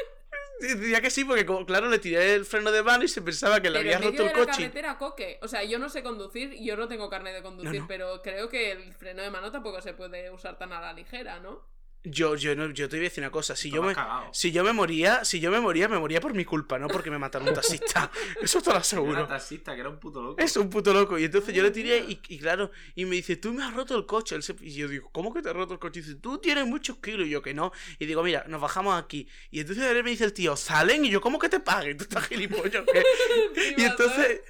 [0.60, 3.60] Diría que sí, porque como, claro, le tiré el freno de mano y se pensaba
[3.60, 4.52] que le Pero había roto el de la coche.
[4.62, 5.38] carretera, coque.
[5.42, 7.86] O sea, yo no sé conducir, yo no tengo carnet de conducir, No, no.
[7.88, 11.40] pero creo que el freno de mano tampoco se puede usar tan a la ligera,
[11.40, 11.62] ¿no?
[12.06, 14.28] Yo, yo, no, yo te voy a decir una cosa, si yo me cagado.
[14.32, 17.10] Si yo me moría, si yo me moría, me moría por mi culpa, no porque
[17.10, 18.10] me mataron un taxista.
[18.42, 19.26] Eso te lo Era aseguro.
[19.26, 20.42] taxista, que era un puto loco.
[20.42, 21.18] Es un puto loco.
[21.18, 23.96] Y entonces yo le tiré y, y claro, y me dice, tú me has roto
[23.96, 24.36] el coche.
[24.60, 26.00] Y yo digo, ¿cómo que te has roto el coche?
[26.00, 27.26] Y dice, tú tienes muchos kilos.
[27.26, 27.72] Y yo que no.
[27.98, 29.26] Y digo, mira, nos bajamos aquí.
[29.50, 31.04] Y entonces me dice el tío, ¿salen?
[31.06, 31.96] Y yo, ¿cómo que te paguen?
[31.96, 32.84] ¿Tú estás gilipollas
[33.78, 34.42] Y entonces,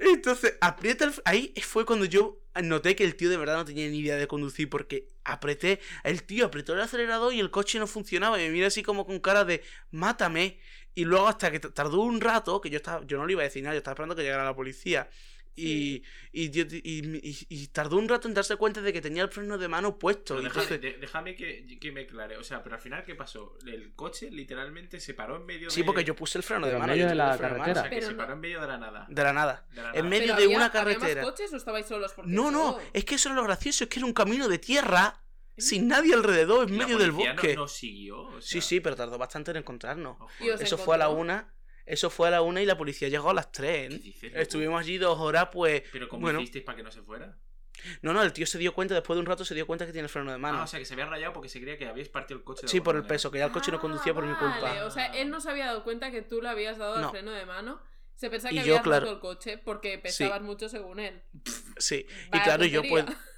[0.00, 1.12] entonces aprieta el...
[1.24, 4.26] Ahí fue cuando yo noté que el tío de verdad no tenía ni idea de
[4.26, 8.50] conducir porque apreté, el tío apretó el acelerador y el coche no funcionaba y me
[8.50, 10.58] mira así como con cara de mátame
[10.94, 13.44] y luego hasta que tardó un rato, que yo estaba, yo no le iba a
[13.44, 15.08] decir nada, yo estaba esperando que llegara la policía.
[15.54, 19.22] Y, y, yo- y- y- y tardó un rato en darse cuenta de que tenía
[19.22, 20.34] el freno de mano puesto.
[20.36, 22.38] Déjame, entonces- de- déjame que, que me aclare.
[22.38, 23.58] O sea, pero al final, ¿qué pasó?
[23.66, 25.70] El coche literalmente se paró en medio de.
[25.74, 26.92] sí, porque yo puse el freno de en mano.
[26.92, 27.90] medio yo de la el freno de mano, O sea, carretera.
[27.90, 29.06] que Pero se no- paró en medio de la nada.
[29.10, 29.66] De la nada.
[29.74, 31.22] De la En medio ¿Pero de había- una ¿Había carretera.
[31.22, 32.12] más coches o estabais solos?
[32.14, 34.58] Porque No, no, es que eso es lo gracioso, es que era un camino de
[34.58, 35.18] tierra,
[35.58, 37.54] sin nadie alrededor, en medio del bosque.
[37.56, 38.22] No, nos siguió.
[38.22, 40.16] o Sí, sea, sí, pero tardó bastante en encontrarnos.
[40.58, 41.52] Eso fue a la una,
[41.86, 43.88] eso fue a la una y la policía llegó a las tres.
[43.90, 43.98] ¿Qué ¿eh?
[43.98, 44.32] dices?
[44.34, 45.82] Estuvimos allí dos horas, pues...
[45.92, 46.40] Pero ¿cómo bueno.
[46.40, 47.36] hicisteis para que no se fuera?
[48.02, 49.92] No, no, el tío se dio cuenta, después de un rato se dio cuenta que
[49.92, 50.58] tiene el freno de mano.
[50.58, 52.62] Ah, o sea, que se había rayado porque se creía que habíais partido el coche.
[52.62, 54.84] de sí, por el peso, que ya el coche no Ah, conducía por mi culpa.
[54.84, 57.10] O sea, él no se había dado cuenta que tú le habías dado el No.
[57.10, 57.80] freno de mano.
[58.14, 59.06] Se pensaba Y que yo, habías claro.
[59.06, 61.22] roto el coche porque pesabas mucho según él.
[61.82, 63.04] Sí, y claro, yo pues...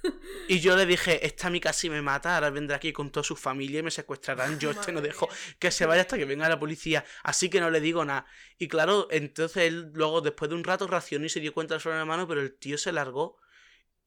[0.47, 3.35] Y yo le dije, esta mi casi me mata, ahora vendrá aquí con toda su
[3.35, 4.59] familia y me secuestrarán.
[4.59, 5.27] Yo este no dejo
[5.57, 7.03] que se vaya hasta que venga la policía.
[7.23, 8.25] Así que no le digo nada.
[8.59, 12.05] Y claro, entonces él luego, después de un rato, racionó y se dio cuenta de
[12.05, 13.37] mano, pero el tío se largó.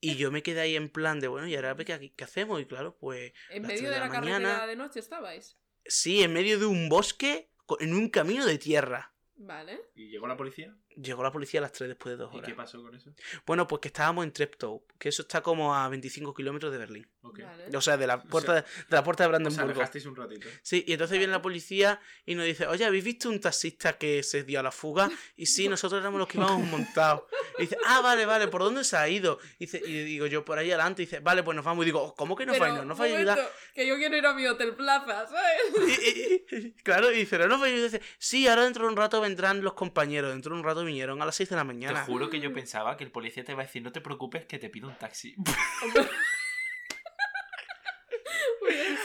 [0.01, 2.61] Y yo me quedé ahí en plan de, bueno, ¿y ahora qué, qué hacemos?
[2.61, 4.65] Y claro, pues En medio de de la, carretera mañana.
[4.67, 5.57] de noche estabais.
[5.85, 9.13] sí, en medio de un bosque, en un camino de tierra.
[9.35, 9.81] Vale.
[9.95, 10.73] ¿Y llegó la policía?
[11.01, 12.49] Llegó la policía a las 3 después de dos ¿Y horas.
[12.49, 13.13] qué pasó con eso?
[13.45, 17.07] Bueno, pues que estábamos en Treptow, que eso está como a 25 kilómetros de Berlín.
[17.21, 17.77] Vale.
[17.77, 19.69] O sea, de la O puerta, sea, de, la puerta de Brandenburgo.
[19.71, 20.47] alejasteis un ratito.
[20.61, 24.23] Sí, y entonces viene la policía y nos dice, oye, ¿habéis visto un taxista que
[24.23, 25.09] se dio a la fuga?
[25.35, 27.23] Y sí, nosotros éramos los que íbamos montados.
[27.57, 29.39] Y dice, ah, vale, vale, ¿por dónde se ha ido?
[29.57, 31.03] Y, dice, y digo yo, por ahí adelante.
[31.03, 31.83] Y dice, vale, pues nos vamos.
[31.83, 32.83] Y digo, ¿cómo que nos Pero?
[32.83, 33.37] No vais a ayudar.
[33.37, 35.61] momento, Que yo quiero ir a mi hotel plaza, ¿sabes?
[35.99, 37.89] Y- y- y- claro, y dice, no nos vais a ayudar.
[37.89, 40.31] Y dice, sí, ahora dentro de un rato vendrán los compañeros.
[40.31, 42.03] Dentro de un rato vinieron a las 6 de la Te mañana.
[42.05, 44.59] juro que yo pensaba que el policía te iba a decir, no te preocupes, que
[44.59, 45.35] te pido un taxi.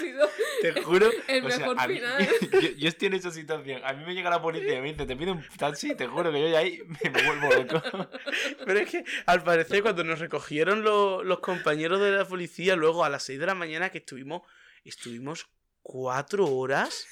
[0.00, 0.28] Sido
[0.60, 1.10] Te juro.
[1.28, 2.00] el o sea, mí-
[2.52, 3.80] yo, yo estoy en esa situación.
[3.84, 5.94] A mí me llega la policía y me dice, te pido un taxi.
[5.94, 8.08] Te juro que yo ya ahí me, me vuelvo loco.
[8.66, 13.04] Pero es que al parecer cuando nos recogieron los, los compañeros de la policía, luego
[13.04, 14.42] a las 6 de la mañana que estuvimos,
[14.84, 15.46] estuvimos
[15.82, 17.06] cuatro horas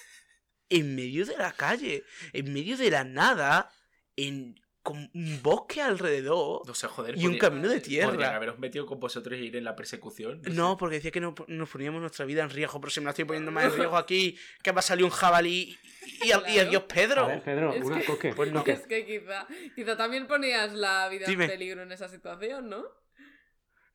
[0.68, 3.70] en medio de la calle, en medio de la nada,
[4.16, 6.66] en con un bosque alrededor.
[6.66, 7.16] No sé, joder.
[7.16, 8.10] Y un camino de tierra.
[8.10, 10.42] Podrían haberos metido con vosotros y ir en la persecución.
[10.50, 13.10] No, porque decía que no, nos poníamos nuestra vida en riesgo, pero si me la
[13.10, 15.78] estoy poniendo más en riesgo aquí, que va a salir un jabalí
[16.24, 17.26] y, y, y adiós Pedro.
[17.26, 18.32] A ver, Pedro, Es una que- coque.
[18.34, 18.64] Pues no.
[18.66, 19.46] Es que quizá,
[19.76, 21.44] quizá también ponías la vida Dime.
[21.44, 22.82] en peligro en esa situación, ¿no?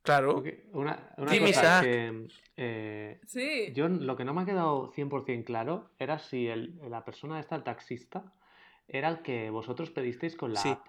[0.03, 0.41] Claro.
[0.72, 3.74] Una, una Dime, cosa que eh, Sí.
[3.74, 7.57] yo lo que no me ha quedado 100% claro era si el, la persona esta,
[7.57, 8.34] el taxista,
[8.88, 10.69] era el que vosotros pedisteis con la Sí.
[10.69, 10.85] app.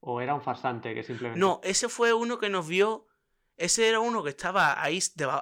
[0.00, 1.38] O era un farsante que simplemente...
[1.38, 3.06] No, ese fue uno que nos vio.
[3.58, 4.98] Ese era uno que estaba ahí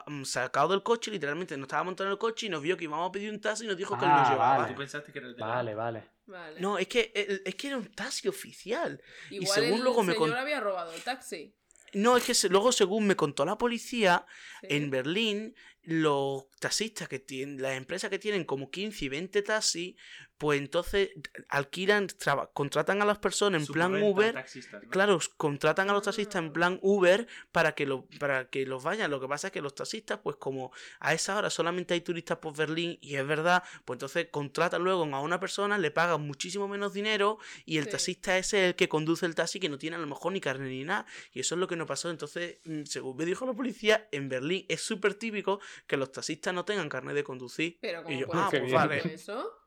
[0.06, 3.08] mm, sacado del coche, literalmente nos estaba montando el coche y nos vio que íbamos
[3.08, 4.58] a pedir un taxi y nos dijo que él nos Ah, llevaba.
[4.58, 4.72] vale.
[4.72, 6.04] Tú pensaste que era el de la- Vale, vale.
[6.26, 6.60] Vale.
[6.60, 7.12] No, es que,
[7.44, 9.00] es que era un taxi oficial.
[9.30, 11.54] Igual según el luego me señor con- había robado el taxi.
[11.94, 14.26] No, es que luego, según me contó la policía,
[14.62, 14.66] Sí.
[14.70, 15.54] en Berlín,
[15.90, 19.94] los taxistas que tienen, las empresas que tienen como 15 y 20 taxis,
[20.36, 21.10] pues entonces
[21.48, 24.34] alquilan, traba- contratan a las personas en plan Uber.
[24.34, 24.90] taxistas, ¿no?
[24.90, 29.10] Claro, contratan a los taxistas en plan Uber para que, lo, para que los vayan.
[29.10, 30.70] Lo que pasa es que los taxistas, pues como
[31.00, 35.04] a esa hora solamente hay turistas por Berlín y es verdad, pues entonces contratan luego
[35.04, 37.90] a una persona, le pagan muchísimo menos dinero y el Sí.
[37.92, 40.68] taxista es el que conduce el taxi que no tiene a lo mejor ni carne
[40.68, 41.06] ni nada.
[41.32, 42.10] Y eso es lo que nos pasó.
[42.10, 46.54] Entonces, mm, según me dijo la policía, en Berlín es súper típico que los taxistas
[46.54, 47.78] no tengan carne de conducir.
[47.80, 49.14] Pero como Y yo, puede ah, ser pues vale.
[49.14, 49.57] eso.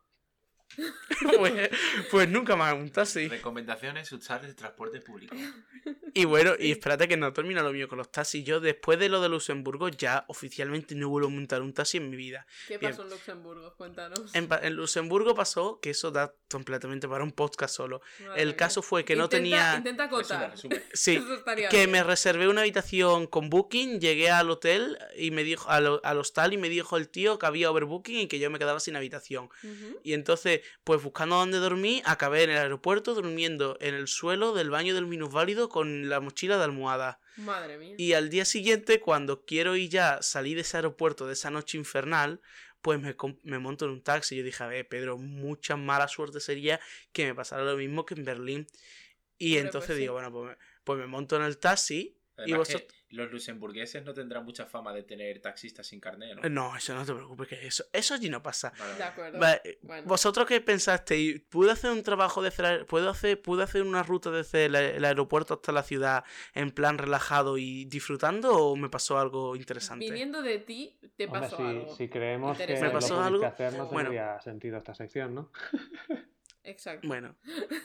[1.37, 1.69] pues,
[2.09, 3.27] pues nunca más un taxi.
[3.27, 5.35] Recomendaciones, usar el transporte público.
[6.13, 8.43] Y bueno, y espérate que no termina lo mío con los taxis.
[8.43, 12.09] Yo después de lo de Luxemburgo ya oficialmente no vuelvo a montar un taxi en
[12.09, 12.45] mi vida.
[12.67, 12.91] ¿Qué Bien.
[12.91, 13.75] pasó en Luxemburgo?
[13.75, 14.33] Cuéntanos.
[14.33, 18.01] En, Luxemburgo pasó que eso da completamente para un podcast solo.
[18.35, 19.75] El caso fue que no tenía...
[19.77, 20.53] Intenta acotar.
[20.93, 21.23] Sí,
[21.69, 26.17] que me reservé una habitación con Booking, llegué al hotel y me dijo, al, al
[26.17, 28.95] hostal y me dijo el tío que había overbooking y que yo me quedaba sin
[28.95, 29.49] habitación.
[30.03, 34.69] Y entonces, pues buscando dónde dormir, acabé en el aeropuerto durmiendo en el suelo del
[34.69, 37.19] baño del minusválido con la mochila de almohada.
[37.37, 37.95] Madre mía.
[37.97, 41.77] Y al día siguiente, cuando quiero ir ya salir de ese aeropuerto, de esa noche
[41.77, 42.41] infernal,
[42.81, 44.35] pues me, me monto en un taxi.
[44.35, 46.79] Yo dije, a ver, Pedro, mucha mala suerte sería
[47.11, 48.67] que me pasara lo mismo que en Berlín.
[49.37, 50.01] Y entonces pues sí.
[50.01, 52.17] digo, bueno, pues me, pues me monto en el taxi.
[52.45, 53.00] Y que vosotros...
[53.11, 56.49] los luxemburgueses no tendrán mucha fama de tener taxistas sin carnet, ¿no?
[56.49, 58.73] No, eso no te preocupes, que eso, eso allí no pasa.
[58.79, 59.39] Vale, De acuerdo.
[59.39, 60.07] Vale, Bueno.
[60.07, 61.41] ¿Vosotros qué pensasteis?
[61.49, 65.05] ¿Pude hacer un trabajo de hacer, puedo hacer, pude hacer una ruta desde el, el
[65.05, 70.05] aeropuerto hasta la ciudad en plan relajado y disfrutando o me pasó algo interesante?
[70.05, 71.95] Viniendo de ti, te Hombre, pasó si, algo.
[71.95, 74.09] si creemos que lo Me pasó pudiste algo- hacer, no bueno.
[74.09, 75.51] tendría sentido esta sección, ¿no?
[76.63, 77.07] Exacto.
[77.07, 77.35] Bueno,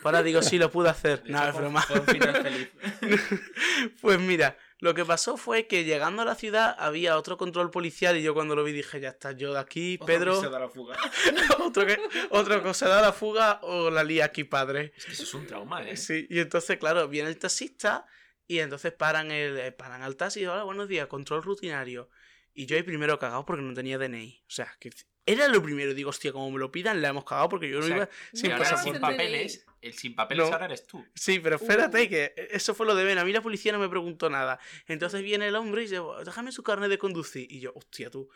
[0.04, 1.22] ahora digo, sí lo pude hacer.
[1.30, 1.80] No, es broma.
[1.80, 2.70] fue un final feliz.
[4.00, 8.16] Pues mira, lo que pasó fue que llegando a la ciudad había otro control policial
[8.16, 10.50] y yo cuando lo vi dije, ya está, yo de aquí, Otro Pedro, que se
[10.50, 10.96] da la fuga.
[11.64, 11.98] otro que,
[12.30, 14.92] otro que se da la fuga o la lía aquí, padre.
[14.96, 15.96] Es que eso es un trauma, ¿eh?
[15.96, 18.06] Sí, y entonces, claro, viene el taxista
[18.46, 22.10] y entonces paran el eh, paran al taxi y hola, buenos días, control rutinario.
[22.52, 24.42] Y yo ahí primero cagado porque no tenía DNI.
[24.46, 24.90] O sea, que
[25.26, 25.92] era lo primero.
[25.92, 28.08] Digo, hostia, como me lo pidan, le hemos cagado porque yo no O sea, iba
[28.34, 28.98] sin No DNI.
[29.00, 30.52] papeles, el sin papeles No.
[30.52, 31.04] ahora eres tú.
[31.14, 32.08] Sí, pero espérate, Uh.
[32.08, 33.18] que eso fue lo de Ben.
[33.18, 34.58] A mí la policía no me preguntó nada.
[34.86, 37.50] Entonces viene el hombre y dice, déjame su carnet de conducir.
[37.50, 38.28] Y yo, hostia, tú.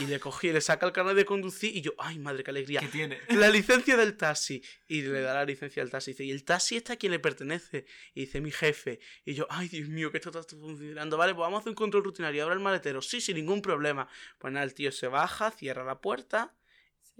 [0.00, 2.80] Y le cogí, le saca el carnet de conducir y yo, ay, madre, qué alegría.
[2.80, 3.18] ¿Qué tiene?
[3.30, 4.62] La licencia del taxi.
[4.86, 6.10] Y le da la licencia del taxi.
[6.10, 7.86] Y dice, ¿y el taxi está a quién le pertenece?
[8.14, 9.00] Y dice, mi jefe.
[9.24, 11.16] Y yo, ay, Dios mío, que esto está funcionando.
[11.16, 12.42] Vale, pues vamos a hacer un control rutinario.
[12.44, 13.02] Abre el maletero.
[13.02, 14.08] Sí, sin ningún problema.
[14.38, 16.54] Pues nada, el tío se baja, cierra la puerta.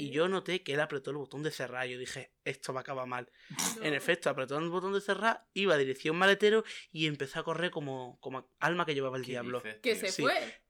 [0.00, 1.86] Y yo noté que él apretó el botón de cerrar.
[1.88, 3.28] Yo dije, esto va a acabar mal.
[3.76, 3.82] No.
[3.82, 7.70] En efecto, apretó el botón de cerrar, iba a dirección maletero y empezó a correr
[7.72, 9.60] como, como alma que llevaba el ¿Qué diablo.
[9.60, 10.22] dices, Que se Sí.
[10.22, 10.62] fue.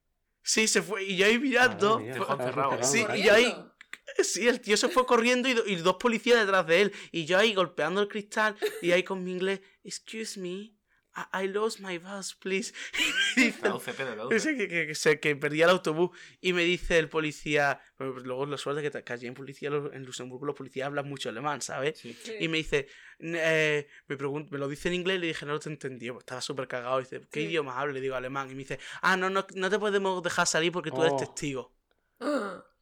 [0.43, 1.05] Sí, se fue.
[1.05, 1.99] Y yo ahí mirando.
[1.99, 2.27] Mía, fue
[2.83, 3.55] Sí, y yo ahí-.
[4.23, 6.93] Sí, el tío se fue corriendo y, do- y dos policías detrás de él.
[7.13, 10.73] Y yo ahí golpeando el cristal y ahí con mi inglés, excuse me,
[11.33, 12.73] I, I lost my bus, please.
[13.37, 13.53] Dice
[13.93, 14.37] Pedro, traduce.
[14.37, 16.11] ese que, que, que se- que perdía el autobús
[16.41, 20.05] y me dice el policía, pero luego la suerte que, que allí en policía en
[20.05, 21.99] Luxemburgo los policías hablan mucho alemán, ¿sabes?
[21.99, 22.17] Sí.
[22.23, 22.35] Sí.
[22.41, 22.87] Y me dice,
[23.19, 26.21] "N- eh, me, me lo dice en inglés y le dije, no te entendí, pues
[26.23, 27.01] estaba súper cagado.
[27.01, 27.47] Y dice, ¿qué Sí.
[27.47, 27.93] idioma hablo?
[27.95, 28.49] Le digo alemán.
[28.51, 31.19] Y me dice, ah, no, no, no te podemos dejar salir porque tú eres Oh.
[31.19, 31.73] testigo.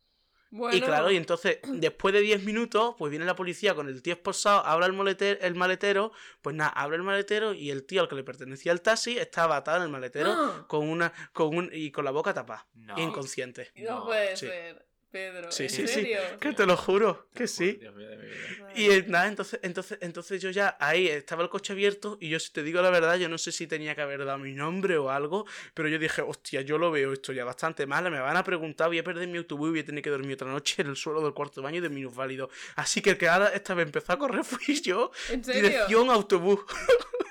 [0.50, 0.76] Bueno.
[0.76, 4.14] Y claro, y entonces, después de 10 minutos, pues viene la policía con el tío
[4.14, 8.08] esposado, abre el, maletero, el maletero, pues nada, abre el maletero y el tío al
[8.08, 10.64] que le pertenecía el taxi estaba atado en el maletero Ah.
[10.68, 12.98] con una, con un, y con la boca tapada, No.
[12.98, 13.70] inconsciente.
[13.76, 14.46] No, No, puede sí.
[14.46, 14.86] ser.
[15.16, 15.52] Pedro.
[15.52, 16.10] Sí, ¿En sí, sí.
[16.40, 17.72] Que te lo juro, que sí.
[17.80, 18.72] Dios mío de mi vida.
[18.76, 22.52] Y nada, entonces, entonces, entonces yo ya ahí estaba el coche abierto y yo si
[22.52, 25.08] te digo la verdad, yo no sé si tenía que haber dado mi nombre o
[25.10, 28.44] algo, pero yo dije, hostia, yo lo veo esto ya bastante mal, me van a
[28.44, 30.88] preguntar, voy a perder mi autobús y voy a tener que dormir otra noche en
[30.88, 32.50] el suelo del cuarto de baño de minusválido.
[32.74, 35.62] Así que el que ahora esta vez empezó a correr fui yo, ¿En serio?
[35.62, 36.60] dirección autobús.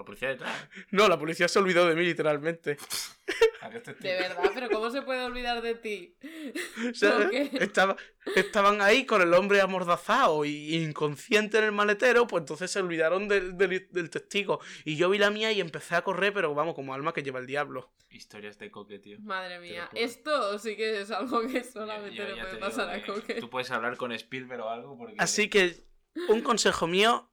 [0.00, 0.68] Con la policía detrás.
[0.90, 2.76] No, la policía se olvidó de mí literalmente.
[3.60, 6.16] ¿A qué este De verdad, pero ¿cómo se puede olvidar de ti?
[6.90, 7.28] O sea,
[8.34, 13.28] estaban ahí con el hombre amordazado y inconsciente en el maletero, pues entonces se olvidaron
[13.28, 14.60] del, del- del testigo.
[14.84, 17.38] Y yo vi la mía y empecé a correr, pero vamos, como alma que lleva
[17.40, 17.92] el diablo.
[18.10, 19.18] Historias de coque, tío.
[19.20, 23.14] Madre mía, esto sí que es algo que solamente yo le puede pasar a digo
[23.14, 23.34] Coque.
[23.34, 25.14] Tú puedes hablar con Spielberg o algo porque...
[25.18, 25.84] Así que,
[26.28, 27.30] un consejo mío,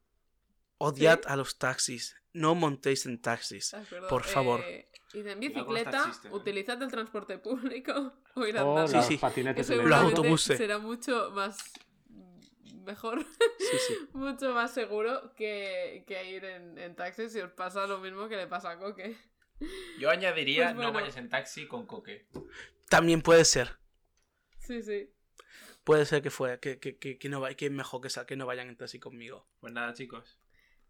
[0.78, 2.16] odiad a los taxis.
[2.34, 3.74] No montéis en taxis.
[3.74, 4.62] Acuerdo, Por favor.
[4.66, 6.30] eh, id en bicicleta, ¿eh?
[6.32, 8.88] utilizad el transporte público o ir O andando.
[8.88, 9.18] Sí, los sí.
[9.18, 9.70] patinetes.
[9.70, 10.58] Los autobuses.
[10.58, 11.58] será mucho más
[12.86, 13.26] mejor,
[13.60, 13.94] Sí, sí.
[14.14, 18.38] mucho más seguro que, que ir en, en taxi si os pasa lo mismo que
[18.38, 19.18] le pasa a Coque.
[20.00, 20.92] Yo añadiría, Pues bueno.
[20.92, 22.28] no vayas en taxi con coque.
[22.90, 23.78] También puede ser.
[24.60, 25.12] Sí, sí.
[25.84, 28.46] Puede ser que fue, que, que, que, que no que es mejor que, que no
[28.46, 29.48] vayan en taxi conmigo.
[29.60, 30.38] Pues nada, chicos.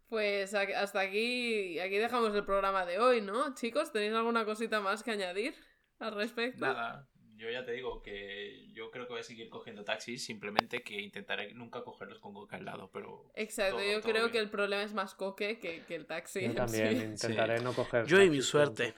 [0.08, 3.54] Pues hasta aquí, aquí dejamos el programa de hoy, ¿no?
[3.54, 5.54] Chicos, ¿tenéis alguna cosita más que añadir
[5.98, 6.64] al respecto?
[6.64, 7.06] Nada,
[7.36, 10.98] yo ya te digo que yo creo que voy a seguir cogiendo taxis, simplemente que
[11.00, 13.30] intentaré nunca cogerlos con coca al lado, pero...
[13.34, 14.32] Exacto, Todo- yo todo creo bien.
[14.32, 16.40] que el problema es más Coque que, que el taxi.
[16.40, 17.26] Yo también sí.
[17.26, 18.06] intentaré no coger.
[18.06, 18.94] Yo y mi suerte.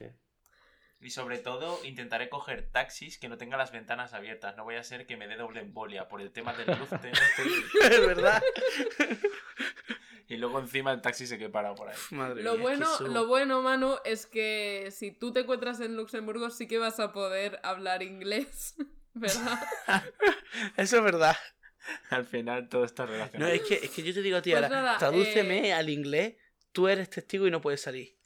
[1.02, 4.82] Y sobre todo intentaré coger taxis que no tengan las ventanas abiertas, no voy a
[4.84, 6.90] ser que me dé doble embolia por el tema del luz.
[7.02, 8.42] de- es verdad.
[10.30, 11.96] Y luego encima el taxi se quede parado por ahí.
[12.12, 16.48] Madre Lo mía, bueno, lo bueno, Manu, es que si tú te encuentras en Luxemburgo
[16.50, 18.74] sí que vas a poder hablar inglés,
[19.14, 19.60] ¿verdad?
[20.76, 21.36] Eso es verdad.
[22.10, 23.52] Al final todo está No, relacionado.
[23.52, 25.90] es que, es que yo te digo a ti Pues ahora, nada, tradúceme eh, al
[25.90, 26.36] inglés,
[26.72, 28.16] tú eres testigo y no puedes salir.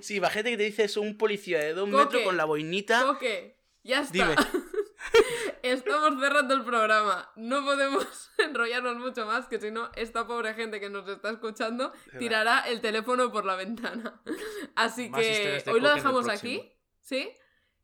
[0.00, 2.04] Sí, imagínate que te dice eso un policía de dos Coque.
[2.04, 3.02] metros con la boinita.
[3.02, 4.12] Coque, ya está.
[4.12, 4.34] Dime.
[5.62, 7.30] Estamos cerrando el programa.
[7.36, 11.92] No podemos enrollarnos mucho más, que si no, esta pobre gente que nos está escuchando
[12.18, 14.20] tirará el teléfono por la ventana.
[14.74, 17.30] Así Más que hoy lo dejamos aquí, ¿sí?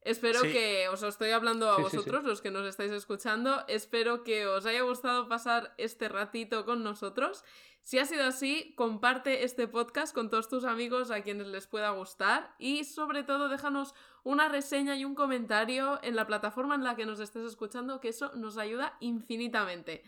[0.06, 0.52] Espero Sí.
[0.52, 1.96] que os estoy hablando a Sí, sí, sí.
[1.98, 3.64] vosotros, los que nos estáis escuchando.
[3.68, 7.44] Espero que os haya gustado pasar este ratito con nosotros.
[7.82, 11.90] Si ha sido así, comparte este podcast con todos tus amigos a quienes les pueda
[11.90, 13.94] gustar y sobre todo déjanos
[14.24, 18.08] una reseña y un comentario en la plataforma en la que nos estés escuchando, que
[18.08, 20.02] eso nos ayuda infinitamente.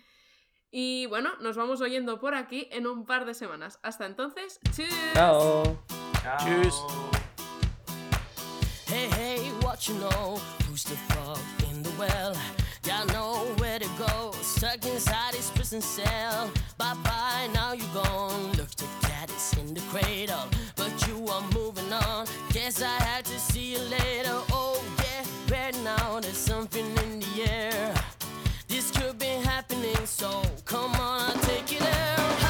[0.73, 3.79] Y bueno, nos vamos oyendo por aquí en un par de semanas.
[3.85, 4.89] Hasta entonces, ¡chus!
[5.15, 5.63] Chao.
[6.23, 7.28] Chao.
[8.89, 10.41] Hey, hey, what you know?
[10.67, 11.39] Who's the frog
[11.71, 12.35] in the well?
[12.83, 16.51] Got nowhere to go, stuck inside his prison cell.
[16.79, 18.51] Bye bye, now you're gone.
[18.53, 22.27] Look, the cat is in the cradle, but you are moving on.
[22.55, 24.41] Guess I had to see you later.
[24.53, 27.95] Oh, yeah, right now there's something in the air.
[28.69, 32.48] This could be happening, so come on, I'll take you there.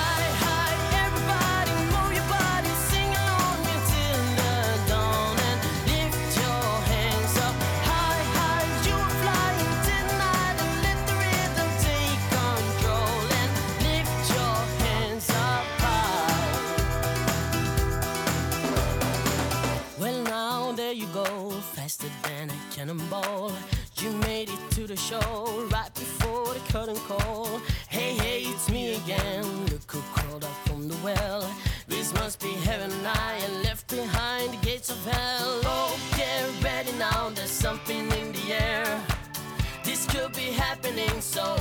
[23.25, 23.53] all.
[24.01, 27.61] You made it to the show right before the curtain call.
[27.89, 29.45] Hey, hey, it's me again.
[29.67, 31.43] Look who crawled up from the well.
[31.89, 32.93] This must be heaven.
[33.05, 35.61] I am left behind the gates of hell.
[35.65, 37.31] Oh, get ready now.
[37.31, 39.01] There's something in the air.
[39.85, 41.57] This could be happening, so